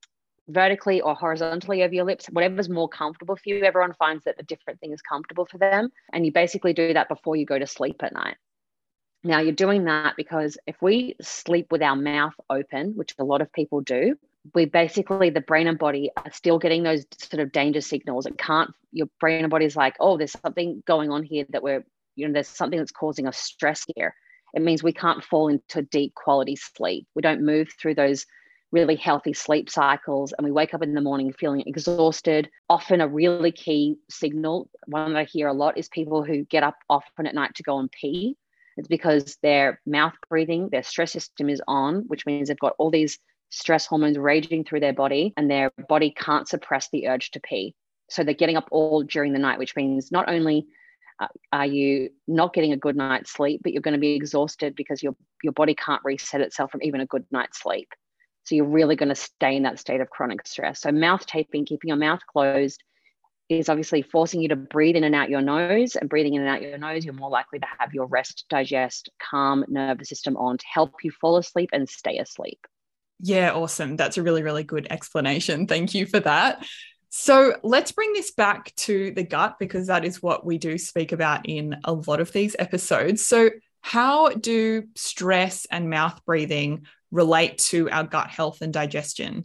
vertically 0.48 1.00
or 1.00 1.14
horizontally 1.14 1.82
over 1.82 1.94
your 1.94 2.04
lips, 2.04 2.26
whatever's 2.26 2.68
more 2.68 2.88
comfortable 2.88 3.36
for 3.36 3.42
you. 3.46 3.62
Everyone 3.64 3.94
finds 3.94 4.24
that 4.24 4.36
a 4.38 4.42
different 4.42 4.80
thing 4.80 4.92
is 4.92 5.02
comfortable 5.02 5.46
for 5.50 5.58
them, 5.58 5.90
and 6.12 6.26
you 6.26 6.32
basically 6.32 6.72
do 6.72 6.92
that 6.94 7.08
before 7.08 7.36
you 7.36 7.46
go 7.46 7.58
to 7.58 7.66
sleep 7.66 8.02
at 8.02 8.12
night. 8.12 8.36
Now, 9.24 9.38
you're 9.40 9.52
doing 9.52 9.84
that 9.84 10.14
because 10.16 10.58
if 10.66 10.76
we 10.82 11.14
sleep 11.20 11.70
with 11.70 11.82
our 11.82 11.94
mouth 11.94 12.34
open, 12.50 12.94
which 12.96 13.14
a 13.18 13.24
lot 13.24 13.40
of 13.40 13.52
people 13.52 13.80
do, 13.80 14.16
we 14.54 14.64
basically, 14.64 15.30
the 15.30 15.40
brain 15.40 15.68
and 15.68 15.78
body 15.78 16.10
are 16.16 16.32
still 16.32 16.58
getting 16.58 16.82
those 16.82 17.04
sort 17.18 17.40
of 17.40 17.52
danger 17.52 17.80
signals. 17.80 18.26
It 18.26 18.36
can't, 18.36 18.72
your 18.90 19.06
brain 19.20 19.44
and 19.44 19.50
body 19.50 19.64
is 19.64 19.76
like, 19.76 19.94
oh, 20.00 20.18
there's 20.18 20.36
something 20.44 20.82
going 20.86 21.10
on 21.10 21.22
here 21.22 21.44
that 21.50 21.62
we're, 21.62 21.84
you 22.16 22.26
know, 22.26 22.32
there's 22.32 22.48
something 22.48 22.78
that's 22.78 22.90
causing 22.90 23.28
us 23.28 23.38
stress 23.38 23.84
here. 23.94 24.14
It 24.54 24.62
means 24.62 24.82
we 24.82 24.92
can't 24.92 25.22
fall 25.22 25.46
into 25.46 25.82
deep 25.82 26.14
quality 26.16 26.56
sleep. 26.56 27.06
We 27.14 27.22
don't 27.22 27.46
move 27.46 27.68
through 27.80 27.94
those 27.94 28.26
really 28.72 28.96
healthy 28.96 29.34
sleep 29.34 29.70
cycles 29.70 30.32
and 30.32 30.44
we 30.44 30.50
wake 30.50 30.74
up 30.74 30.82
in 30.82 30.94
the 30.94 31.00
morning 31.00 31.32
feeling 31.32 31.62
exhausted. 31.66 32.50
Often, 32.68 33.02
a 33.02 33.08
really 33.08 33.52
key 33.52 33.96
signal, 34.10 34.68
one 34.86 35.12
that 35.12 35.18
I 35.20 35.24
hear 35.24 35.46
a 35.46 35.52
lot, 35.52 35.78
is 35.78 35.88
people 35.88 36.24
who 36.24 36.44
get 36.44 36.64
up 36.64 36.76
often 36.90 37.26
at 37.26 37.34
night 37.36 37.54
to 37.54 37.62
go 37.62 37.78
and 37.78 37.90
pee 37.92 38.36
it's 38.76 38.88
because 38.88 39.36
their 39.42 39.80
mouth 39.86 40.14
breathing, 40.28 40.68
their 40.70 40.82
stress 40.82 41.12
system 41.12 41.48
is 41.48 41.62
on, 41.68 42.04
which 42.06 42.26
means 42.26 42.48
they've 42.48 42.58
got 42.58 42.74
all 42.78 42.90
these 42.90 43.18
stress 43.50 43.86
hormones 43.86 44.18
raging 44.18 44.64
through 44.64 44.80
their 44.80 44.94
body 44.94 45.34
and 45.36 45.50
their 45.50 45.70
body 45.88 46.10
can't 46.10 46.48
suppress 46.48 46.88
the 46.90 47.08
urge 47.08 47.30
to 47.32 47.40
pee. 47.40 47.74
So 48.08 48.24
they're 48.24 48.34
getting 48.34 48.56
up 48.56 48.68
all 48.70 49.02
during 49.02 49.32
the 49.32 49.38
night, 49.38 49.58
which 49.58 49.76
means 49.76 50.10
not 50.10 50.28
only 50.28 50.66
uh, 51.20 51.28
are 51.52 51.66
you 51.66 52.10
not 52.26 52.54
getting 52.54 52.72
a 52.72 52.76
good 52.76 52.96
night's 52.96 53.32
sleep, 53.32 53.60
but 53.62 53.72
you're 53.72 53.82
going 53.82 53.94
to 53.94 54.00
be 54.00 54.14
exhausted 54.14 54.74
because 54.74 55.02
your, 55.02 55.14
your 55.42 55.52
body 55.52 55.74
can't 55.74 56.02
reset 56.04 56.40
itself 56.40 56.70
from 56.70 56.82
even 56.82 57.00
a 57.00 57.06
good 57.06 57.24
night's 57.30 57.60
sleep. 57.60 57.88
So 58.44 58.54
you're 58.54 58.64
really 58.64 58.96
going 58.96 59.10
to 59.10 59.14
stay 59.14 59.56
in 59.56 59.62
that 59.62 59.78
state 59.78 60.00
of 60.00 60.10
chronic 60.10 60.46
stress. 60.46 60.80
So 60.80 60.90
mouth 60.90 61.24
taping, 61.26 61.64
keeping 61.64 61.88
your 61.88 61.96
mouth 61.96 62.20
closed, 62.26 62.82
is 63.48 63.68
obviously 63.68 64.02
forcing 64.02 64.40
you 64.40 64.48
to 64.48 64.56
breathe 64.56 64.96
in 64.96 65.04
and 65.04 65.14
out 65.14 65.30
your 65.30 65.42
nose 65.42 65.96
and 65.96 66.08
breathing 66.08 66.34
in 66.34 66.40
and 66.40 66.50
out 66.50 66.62
your 66.62 66.78
nose 66.78 67.04
you're 67.04 67.14
more 67.14 67.30
likely 67.30 67.58
to 67.58 67.66
have 67.78 67.92
your 67.92 68.06
rest 68.06 68.44
digest 68.48 69.10
calm 69.20 69.64
nervous 69.68 70.08
system 70.08 70.36
on 70.36 70.56
to 70.58 70.64
help 70.72 70.92
you 71.02 71.10
fall 71.10 71.36
asleep 71.36 71.70
and 71.72 71.88
stay 71.88 72.18
asleep 72.18 72.66
yeah 73.20 73.52
awesome 73.52 73.96
that's 73.96 74.16
a 74.16 74.22
really 74.22 74.42
really 74.42 74.64
good 74.64 74.86
explanation 74.90 75.66
thank 75.66 75.94
you 75.94 76.06
for 76.06 76.20
that 76.20 76.64
So 77.14 77.56
let's 77.62 77.92
bring 77.92 78.14
this 78.14 78.30
back 78.30 78.74
to 78.76 79.10
the 79.10 79.22
gut 79.22 79.56
because 79.58 79.88
that 79.88 80.02
is 80.06 80.22
what 80.22 80.46
we 80.46 80.56
do 80.56 80.78
speak 80.78 81.12
about 81.12 81.46
in 81.46 81.76
a 81.84 81.92
lot 81.92 82.20
of 82.20 82.32
these 82.32 82.56
episodes. 82.58 83.22
So, 83.22 83.50
how 83.82 84.30
do 84.30 84.84
stress 84.96 85.66
and 85.70 85.90
mouth 85.90 86.24
breathing 86.24 86.86
relate 87.10 87.58
to 87.58 87.90
our 87.90 88.04
gut 88.04 88.28
health 88.28 88.62
and 88.62 88.72
digestion? 88.72 89.44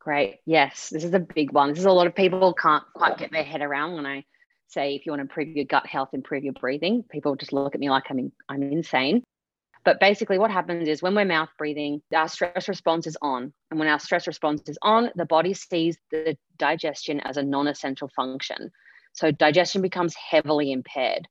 Great. 0.00 0.38
Yes, 0.46 0.88
this 0.88 1.04
is 1.04 1.12
a 1.12 1.20
big 1.20 1.52
one. 1.52 1.68
This 1.68 1.80
is 1.80 1.84
a 1.84 1.92
lot 1.92 2.06
of 2.06 2.14
people 2.14 2.54
can't 2.54 2.84
quite 2.94 3.18
get 3.18 3.30
their 3.30 3.44
head 3.44 3.60
around 3.60 3.94
when 3.94 4.06
I 4.06 4.24
say 4.66 4.94
if 4.94 5.04
you 5.04 5.12
want 5.12 5.20
to 5.20 5.24
improve 5.24 5.48
your 5.48 5.66
gut 5.66 5.86
health, 5.86 6.10
improve 6.14 6.42
your 6.42 6.54
breathing. 6.54 7.04
People 7.10 7.36
just 7.36 7.52
look 7.52 7.74
at 7.74 7.80
me 7.80 7.90
like 7.90 8.04
I'm 8.08 8.18
in, 8.18 8.32
I'm 8.48 8.62
insane. 8.62 9.22
But 9.84 10.00
basically, 10.00 10.38
what 10.38 10.50
happens 10.50 10.88
is 10.88 11.02
when 11.02 11.14
we're 11.14 11.24
mouth 11.24 11.50
breathing, 11.58 12.02
our 12.14 12.28
stress 12.28 12.68
response 12.68 13.06
is 13.06 13.16
on. 13.20 13.52
And 13.70 13.78
when 13.78 13.88
our 13.88 13.98
stress 13.98 14.26
response 14.26 14.62
is 14.68 14.78
on, 14.82 15.10
the 15.16 15.24
body 15.24 15.54
sees 15.54 15.98
the 16.10 16.36
digestion 16.58 17.20
as 17.20 17.36
a 17.36 17.42
non 17.42 17.66
essential 17.66 18.08
function. 18.08 18.70
So 19.12 19.30
digestion 19.30 19.82
becomes 19.82 20.14
heavily 20.14 20.72
impaired. 20.72 21.26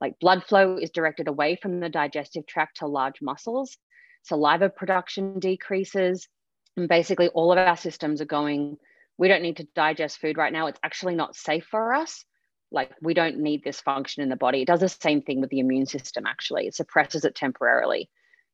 Like 0.00 0.18
blood 0.20 0.44
flow 0.44 0.76
is 0.76 0.90
directed 0.90 1.28
away 1.28 1.58
from 1.60 1.80
the 1.80 1.88
digestive 1.88 2.46
tract 2.46 2.78
to 2.78 2.86
large 2.86 3.22
muscles. 3.22 3.76
Saliva 4.22 4.68
production 4.68 5.38
decreases. 5.38 6.28
And 6.76 6.88
basically, 6.88 7.28
all 7.28 7.52
of 7.52 7.58
our 7.58 7.76
systems 7.76 8.20
are 8.20 8.26
going, 8.26 8.78
we 9.18 9.28
don't 9.28 9.42
need 9.42 9.58
to 9.58 9.68
digest 9.74 10.18
food 10.18 10.36
right 10.36 10.52
now. 10.52 10.66
It's 10.66 10.80
actually 10.82 11.14
not 11.14 11.36
safe 11.36 11.66
for 11.70 11.94
us 11.94 12.24
like 12.70 12.90
we 13.02 13.14
don't 13.14 13.38
need 13.38 13.62
this 13.62 13.80
function 13.80 14.22
in 14.22 14.28
the 14.28 14.36
body. 14.36 14.62
It 14.62 14.68
does 14.68 14.80
the 14.80 14.88
same 14.88 15.22
thing 15.22 15.40
with 15.40 15.50
the 15.50 15.60
immune 15.60 15.86
system, 15.86 16.26
actually. 16.26 16.66
It 16.66 16.74
suppresses 16.74 17.24
it 17.24 17.34
temporarily. 17.34 18.08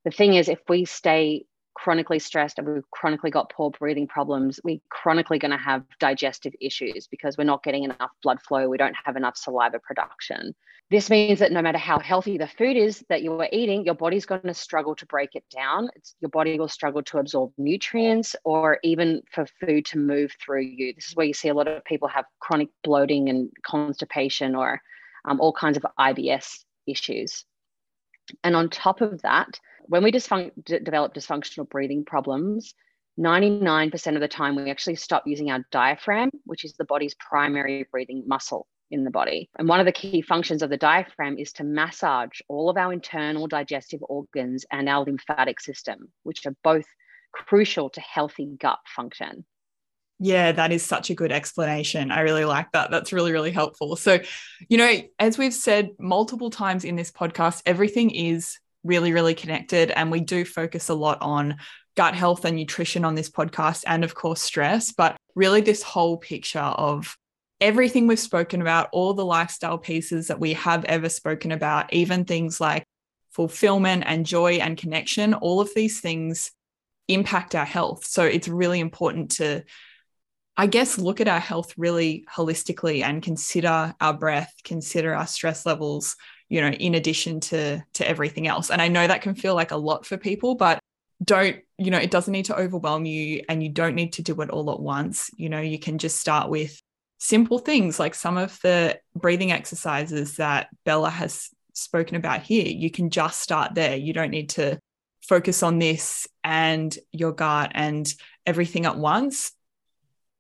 The 0.05 0.11
thing 0.11 0.35
is, 0.35 0.49
if 0.49 0.61
we 0.69 0.85
stay 0.85 1.45
chronically 1.79 2.19
stressed 2.19 2.59
and 2.59 2.67
we've 2.67 2.91
chronically 2.91 3.31
got 3.31 3.53
poor 3.53 3.71
breathing 3.71 4.09
problems, 4.09 4.59
we're 4.65 4.81
chronically 4.91 5.39
going 5.39 5.53
to 5.53 5.57
have 5.57 5.85
digestive 6.01 6.53
issues 6.61 7.07
because 7.07 7.39
we're 7.39 7.45
not 7.45 7.63
getting 7.63 7.85
enough 7.85 8.11
blood 8.23 8.43
flow, 8.43 8.69
we 8.69 8.77
don't 8.77 8.97
have 9.05 9.17
enough 9.17 9.37
saliva 9.37 9.79
production. 9.79 10.55
This 10.91 11.09
means 11.09 11.39
that 11.39 11.53
no 11.53 11.63
matter 11.63 11.79
how 11.79 12.01
healthy 12.01 12.37
the 12.37 12.49
food 12.49 12.77
is 12.77 13.05
that 13.09 13.23
you 13.23 13.33
are 13.41 13.49
eating, 13.53 13.85
your 13.85 13.95
body's 13.95 14.27
going 14.27 14.41
to 14.43 14.55
struggle 14.55 14.97
to 14.97 15.07
break 15.07 15.35
it 15.35 15.45
down. 15.55 15.89
It's, 15.95 16.17
your 16.21 16.31
body 16.31 16.59
will 16.59 16.69
struggle 16.69 17.03
to 17.05 17.19
absorb 17.19 17.53
nutrients 17.59 18.35
or 18.45 18.81
even 18.83 19.23
for 19.31 19.47
food 19.61 19.85
to 19.87 19.99
move 19.99 20.33
through 20.43 20.63
you. 20.63 20.95
This 20.95 21.09
is 21.09 21.17
where 21.17 21.27
you 21.27 21.35
see 21.35 21.49
a 21.49 21.55
lot 21.55 21.69
of 21.69 21.85
people 21.85 22.09
have 22.09 22.25
chronic 22.41 22.71
bloating 22.83 23.29
and 23.29 23.51
constipation 23.65 24.57
or 24.57 24.81
um, 25.27 25.41
all 25.41 25.53
kinds 25.53 25.77
of 25.77 25.85
IBS 25.99 26.65
issues. 26.89 27.45
And 28.45 28.57
on 28.57 28.69
top 28.69 29.01
of 29.01 29.23
that, 29.23 29.59
when 29.87 30.03
we 30.03 30.11
d- 30.11 30.21
develop 30.83 31.15
dysfunctional 31.15 31.69
breathing 31.69 32.05
problems, 32.05 32.75
99% 33.19 34.15
of 34.15 34.21
the 34.21 34.29
time 34.29 34.55
we 34.55 34.71
actually 34.71 34.95
stop 34.95 35.25
using 35.27 35.51
our 35.51 35.65
diaphragm, 35.73 36.31
which 36.45 36.65
is 36.65 36.75
the 36.75 36.85
body's 36.85 37.15
primary 37.15 37.87
breathing 37.91 38.25
muscle 38.27 38.67
in 38.91 39.05
the 39.05 39.11
body. 39.11 39.51
And 39.59 39.69
one 39.69 39.81
of 39.81 39.87
the 39.87 39.93
key 39.93 40.23
functions 40.23 40.63
of 40.63 40.71
the 40.71 40.77
diaphragm 40.77 41.37
is 41.39 41.53
to 41.55 41.65
massage 41.65 42.41
all 42.49 42.71
of 42.71 42.77
our 42.77 42.93
internal 42.93 43.47
digestive 43.47 44.01
organs 44.09 44.65
and 44.71 44.89
our 44.89 45.05
lymphatic 45.05 45.61
system, 45.61 46.13
which 46.23 46.47
are 46.47 46.55
both 46.63 46.87
crucial 47.33 47.91
to 47.91 48.01
healthy 48.01 48.47
gut 48.59 48.79
function. 48.95 49.45
Yeah, 50.21 50.51
that 50.53 50.73
is 50.73 50.85
such 50.85 51.11
a 51.11 51.15
good 51.15 51.31
explanation. 51.31 52.11
I 52.11 52.21
really 52.21 52.45
like 52.45 52.73
that. 52.73 52.91
That's 52.91 53.13
really, 53.13 53.31
really 53.31 53.53
helpful. 53.53 53.95
So, 53.95 54.19
you 54.69 54.77
know, 54.77 54.93
as 55.19 55.39
we've 55.39 55.55
said 55.55 55.91
multiple 55.99 56.51
times 56.51 56.85
in 56.85 56.97
this 56.97 57.13
podcast, 57.13 57.63
everything 57.65 58.11
is 58.11 58.59
really, 58.83 59.13
really 59.13 59.35
connected. 59.35 59.93
And 59.93 60.11
we 60.11 60.21
do 60.21 60.45
focus 60.45 60.89
a 60.89 60.95
lot 60.95 61.19
on 61.21 61.59
gut 61.97 62.15
health 62.15 62.45
and 62.45 62.57
nutrition 62.57 63.05
on 63.05 63.15
this 63.15 63.31
podcast, 63.31 63.85
and 63.87 64.03
of 64.03 64.15
course, 64.15 64.41
stress. 64.41 64.93
But 64.93 65.17
really, 65.37 65.61
this 65.61 65.83
whole 65.83 66.17
picture 66.17 66.59
of 66.59 67.17
everything 67.61 68.07
we've 68.07 68.19
spoken 68.19 68.61
about, 68.61 68.89
all 68.93 69.15
the 69.15 69.25
lifestyle 69.25 69.79
pieces 69.79 70.29
that 70.29 70.41
we 70.41 70.55
have 70.55 70.85
ever 70.85 71.09
spoken 71.09 71.53
about, 71.53 71.93
even 71.93 72.25
things 72.25 72.61
like 72.61 72.85
fulfillment 73.31 74.05
and 74.07 74.27
joy 74.27 74.55
and 74.55 74.77
connection, 74.77 75.35
all 75.35 75.61
of 75.61 75.71
these 75.77 76.01
things 76.01 76.51
impact 77.07 77.55
our 77.55 77.65
health. 77.65 78.05
So 78.05 78.25
it's 78.25 78.49
really 78.49 78.81
important 78.81 79.33
to, 79.33 79.63
I 80.61 80.67
guess, 80.67 80.99
look 80.99 81.21
at 81.21 81.29
our 81.29 81.39
health 81.39 81.73
really 81.77 82.27
holistically 82.29 83.05
and 83.05 83.23
consider 83.23 83.95
our 84.01 84.13
breath, 84.13 84.53
consider 84.65 85.15
our 85.15 85.29
stress 85.29 85.65
levels, 85.65 86.17
you 86.49 86.61
know, 86.61 86.71
in 86.71 86.97
addition 86.97 87.39
to 87.41 87.81
to 87.95 88.09
everything 88.09 88.49
else. 88.49 88.69
And 88.69 88.83
I 88.83 88.89
know 88.89 89.07
that 89.07 89.23
can 89.23 89.37
feel 89.37 89.55
like 89.55 89.71
a 89.71 89.77
lot 89.77 90.05
for 90.05 90.17
people, 90.17 90.57
but 90.57 90.81
don't, 91.23 91.59
you 91.79 91.93
know, 91.93 91.99
it 91.99 92.11
doesn't 92.11 92.33
need 92.33 92.47
to 92.47 92.59
overwhelm 92.59 93.05
you 93.05 93.45
and 93.49 93.63
you 93.63 93.69
don't 93.69 93.95
need 93.95 94.15
to 94.15 94.23
do 94.23 94.41
it 94.41 94.51
all 94.51 94.73
at 94.73 94.81
once. 94.81 95.31
You 95.37 95.49
know, 95.49 95.61
you 95.61 95.79
can 95.79 95.99
just 95.99 96.21
start 96.21 96.51
with 96.51 96.83
simple 97.19 97.61
things 97.61 98.01
like 98.01 98.17
some 98.17 98.37
of 98.37 98.59
the 98.63 98.99
breathing 99.15 99.53
exercises 99.53 100.37
that 100.37 100.69
Bella 100.85 101.11
has 101.11 101.51
spoken 101.73 102.17
about 102.17 102.43
here. 102.43 102.67
You 102.67 102.91
can 102.91 103.11
just 103.11 103.41
start 103.41 103.77
there. 103.77 103.97
You 103.97 104.13
don't 104.13 104.31
need 104.31 104.51
to 104.51 104.81
focus 105.23 105.63
on 105.63 105.79
this 105.79 106.27
and 106.43 106.97
your 107.13 107.33
gut 107.33 107.71
and 107.75 108.13
everything 108.45 108.87
at 108.87 108.97
once. 108.97 109.53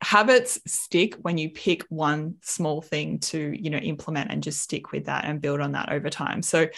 Habits 0.01 0.61
stick 0.67 1.15
when 1.23 1.39
you 1.39 1.51
pick 1.51 1.83
one 1.89 2.37
small 2.43 2.81
thing 2.81 3.19
to, 3.19 3.53
you 3.53 3.71
know, 3.71 3.79
implement 3.79 4.31
and 4.31 4.43
just 4.43 4.61
stick 4.61 4.93
with 4.93 5.07
that 5.07 5.25
and 5.25 5.41
build 5.41 5.61
on 5.61 5.73
that 5.73 5.91
over 5.91 6.09
time. 6.09 6.43
So 6.43 6.69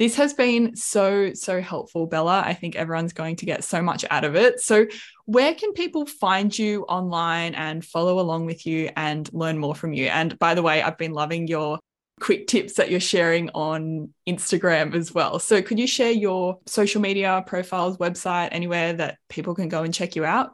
this 0.00 0.16
has 0.16 0.32
been 0.32 0.76
so, 0.76 1.34
so 1.34 1.60
helpful, 1.60 2.06
Bella. 2.06 2.42
I 2.42 2.54
think 2.54 2.74
everyone's 2.74 3.12
going 3.12 3.36
to 3.36 3.44
get 3.44 3.64
so 3.64 3.82
much 3.82 4.02
out 4.10 4.24
of 4.24 4.34
it. 4.34 4.58
So, 4.58 4.86
where 5.26 5.54
can 5.54 5.74
people 5.74 6.06
find 6.06 6.58
you 6.58 6.84
online 6.84 7.54
and 7.54 7.84
follow 7.84 8.18
along 8.18 8.46
with 8.46 8.64
you 8.64 8.88
and 8.96 9.30
learn 9.34 9.58
more 9.58 9.74
from 9.74 9.92
you? 9.92 10.06
And 10.06 10.38
by 10.38 10.54
the 10.54 10.62
way, 10.62 10.80
I've 10.80 10.96
been 10.96 11.12
loving 11.12 11.48
your 11.48 11.78
quick 12.18 12.46
tips 12.46 12.74
that 12.74 12.90
you're 12.90 12.98
sharing 12.98 13.50
on 13.50 14.14
Instagram 14.26 14.94
as 14.94 15.12
well. 15.12 15.38
So, 15.38 15.60
could 15.60 15.78
you 15.78 15.86
share 15.86 16.12
your 16.12 16.60
social 16.64 17.02
media 17.02 17.44
profiles, 17.46 17.98
website, 17.98 18.48
anywhere 18.52 18.94
that 18.94 19.18
people 19.28 19.54
can 19.54 19.68
go 19.68 19.82
and 19.82 19.92
check 19.92 20.16
you 20.16 20.24
out? 20.24 20.52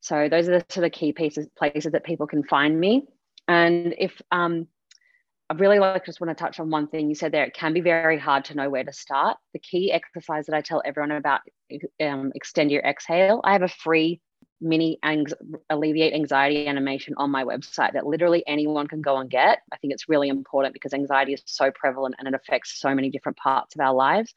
So 0.00 0.28
those 0.28 0.48
are 0.48 0.58
the 0.58 0.64
sort 0.68 0.86
of 0.86 0.92
key 0.92 1.12
pieces, 1.12 1.48
places 1.56 1.92
that 1.92 2.04
people 2.04 2.26
can 2.26 2.42
find 2.44 2.78
me. 2.78 3.06
And 3.48 3.94
if 3.98 4.20
um, 4.30 4.68
I 5.48 5.54
really 5.54 5.78
like 5.78 6.04
just 6.04 6.20
want 6.20 6.36
to 6.36 6.42
touch 6.44 6.58
on 6.58 6.70
one 6.70 6.88
thing 6.88 7.08
you 7.08 7.14
said 7.14 7.30
there, 7.30 7.44
it 7.44 7.54
can 7.54 7.72
be 7.72 7.80
very 7.80 8.18
hard 8.18 8.46
to 8.46 8.56
know 8.56 8.68
where 8.68 8.82
to 8.82 8.92
start. 8.92 9.38
The 9.52 9.60
key 9.60 9.92
exercise 9.92 10.46
that 10.46 10.56
I 10.56 10.60
tell 10.60 10.82
everyone 10.84 11.12
about 11.12 11.40
um, 12.02 12.32
extend 12.34 12.72
your 12.72 12.82
exhale. 12.82 13.40
I 13.44 13.52
have 13.52 13.62
a 13.62 13.68
free 13.68 14.20
mini 14.60 14.98
ang- 15.02 15.26
alleviate 15.70 16.14
anxiety 16.14 16.66
animation 16.66 17.14
on 17.16 17.30
my 17.30 17.44
website 17.44 17.92
that 17.92 18.06
literally 18.06 18.42
anyone 18.46 18.88
can 18.88 19.02
go 19.02 19.18
and 19.18 19.30
get. 19.30 19.60
I 19.72 19.76
think 19.76 19.92
it's 19.92 20.08
really 20.08 20.28
important 20.28 20.72
because 20.72 20.94
anxiety 20.94 21.34
is 21.34 21.42
so 21.44 21.70
prevalent 21.70 22.16
and 22.18 22.26
it 22.26 22.34
affects 22.34 22.80
so 22.80 22.94
many 22.94 23.10
different 23.10 23.38
parts 23.38 23.74
of 23.76 23.80
our 23.80 23.94
lives. 23.94 24.34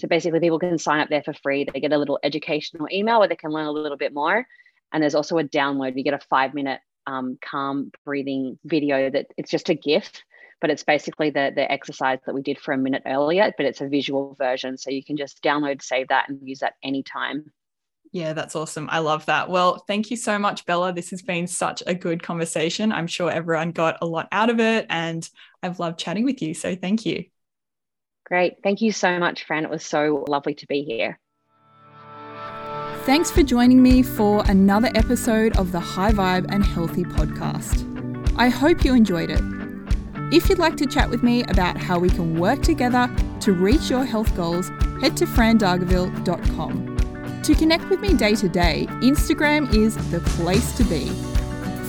So 0.00 0.08
basically, 0.08 0.40
people 0.40 0.58
can 0.58 0.78
sign 0.78 1.00
up 1.00 1.10
there 1.10 1.22
for 1.22 1.34
free. 1.34 1.64
They 1.70 1.78
get 1.78 1.92
a 1.92 1.98
little 1.98 2.18
educational 2.24 2.88
email 2.90 3.18
where 3.18 3.28
they 3.28 3.36
can 3.36 3.50
learn 3.50 3.66
a 3.66 3.72
little 3.72 3.98
bit 3.98 4.14
more. 4.14 4.46
And 4.92 5.02
there's 5.02 5.14
also 5.14 5.38
a 5.38 5.44
download. 5.44 5.96
You 5.96 6.02
get 6.02 6.14
a 6.14 6.26
five 6.28 6.54
minute 6.54 6.80
um, 7.06 7.38
calm 7.40 7.92
breathing 8.04 8.58
video 8.64 9.10
that 9.10 9.26
it's 9.36 9.50
just 9.50 9.68
a 9.68 9.74
gift, 9.74 10.24
but 10.60 10.70
it's 10.70 10.84
basically 10.84 11.30
the, 11.30 11.52
the 11.54 11.70
exercise 11.70 12.18
that 12.26 12.34
we 12.34 12.42
did 12.42 12.58
for 12.58 12.72
a 12.72 12.78
minute 12.78 13.02
earlier, 13.06 13.52
but 13.56 13.66
it's 13.66 13.80
a 13.80 13.88
visual 13.88 14.34
version. 14.38 14.76
So 14.76 14.90
you 14.90 15.04
can 15.04 15.16
just 15.16 15.42
download, 15.42 15.82
save 15.82 16.08
that, 16.08 16.28
and 16.28 16.38
use 16.42 16.60
that 16.60 16.74
anytime. 16.82 17.50
Yeah, 18.12 18.32
that's 18.32 18.56
awesome. 18.56 18.88
I 18.90 18.98
love 18.98 19.26
that. 19.26 19.48
Well, 19.48 19.84
thank 19.86 20.10
you 20.10 20.16
so 20.16 20.38
much, 20.38 20.66
Bella. 20.66 20.92
This 20.92 21.10
has 21.10 21.22
been 21.22 21.46
such 21.46 21.82
a 21.86 21.94
good 21.94 22.22
conversation. 22.22 22.90
I'm 22.90 23.06
sure 23.06 23.30
everyone 23.30 23.70
got 23.70 23.98
a 24.02 24.06
lot 24.06 24.28
out 24.32 24.50
of 24.50 24.58
it, 24.58 24.86
and 24.90 25.28
I've 25.62 25.78
loved 25.78 25.98
chatting 25.98 26.24
with 26.24 26.42
you. 26.42 26.52
So 26.54 26.74
thank 26.74 27.06
you. 27.06 27.24
Great. 28.26 28.56
Thank 28.62 28.80
you 28.80 28.92
so 28.92 29.18
much, 29.18 29.44
Fran. 29.44 29.64
It 29.64 29.70
was 29.70 29.84
so 29.84 30.24
lovely 30.28 30.54
to 30.54 30.66
be 30.66 30.82
here. 30.82 31.18
Thanks 33.04 33.30
for 33.30 33.42
joining 33.42 33.82
me 33.82 34.02
for 34.02 34.44
another 34.46 34.90
episode 34.94 35.56
of 35.56 35.72
the 35.72 35.80
High 35.80 36.12
Vibe 36.12 36.46
and 36.52 36.64
Healthy 36.64 37.04
podcast. 37.04 37.86
I 38.36 38.48
hope 38.48 38.84
you 38.84 38.94
enjoyed 38.94 39.30
it. 39.30 39.59
If 40.32 40.48
you'd 40.48 40.60
like 40.60 40.76
to 40.76 40.86
chat 40.86 41.10
with 41.10 41.24
me 41.24 41.42
about 41.44 41.76
how 41.76 41.98
we 41.98 42.08
can 42.08 42.38
work 42.38 42.62
together 42.62 43.10
to 43.40 43.52
reach 43.52 43.90
your 43.90 44.04
health 44.04 44.32
goals, 44.36 44.68
head 45.00 45.16
to 45.16 45.26
frandargaville.com. 45.26 47.42
To 47.42 47.54
connect 47.54 47.90
with 47.90 48.00
me 48.00 48.14
day 48.14 48.36
to 48.36 48.48
day, 48.48 48.86
Instagram 49.00 49.74
is 49.74 49.96
the 50.12 50.20
place 50.20 50.72
to 50.76 50.84
be. 50.84 51.08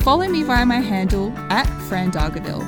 Follow 0.01 0.27
me 0.27 0.41
via 0.41 0.65
my 0.65 0.79
handle 0.79 1.31
at 1.51 1.67
frandargaville. 1.87 2.63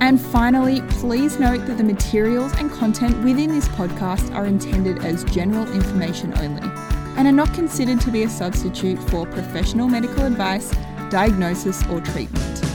And 0.00 0.20
finally, 0.20 0.80
please 0.90 1.40
note 1.40 1.66
that 1.66 1.76
the 1.76 1.82
materials 1.82 2.52
and 2.58 2.70
content 2.70 3.16
within 3.24 3.50
this 3.50 3.66
podcast 3.70 4.32
are 4.32 4.46
intended 4.46 5.04
as 5.04 5.24
general 5.24 5.66
information 5.72 6.32
only. 6.38 6.70
and 7.16 7.28
are 7.28 7.32
not 7.32 7.54
considered 7.54 8.00
to 8.00 8.10
be 8.10 8.24
a 8.24 8.28
substitute 8.28 8.98
for 9.08 9.24
professional 9.24 9.86
medical 9.86 10.24
advice, 10.24 10.74
diagnosis, 11.10 11.80
or 11.86 12.00
treatment. 12.00 12.73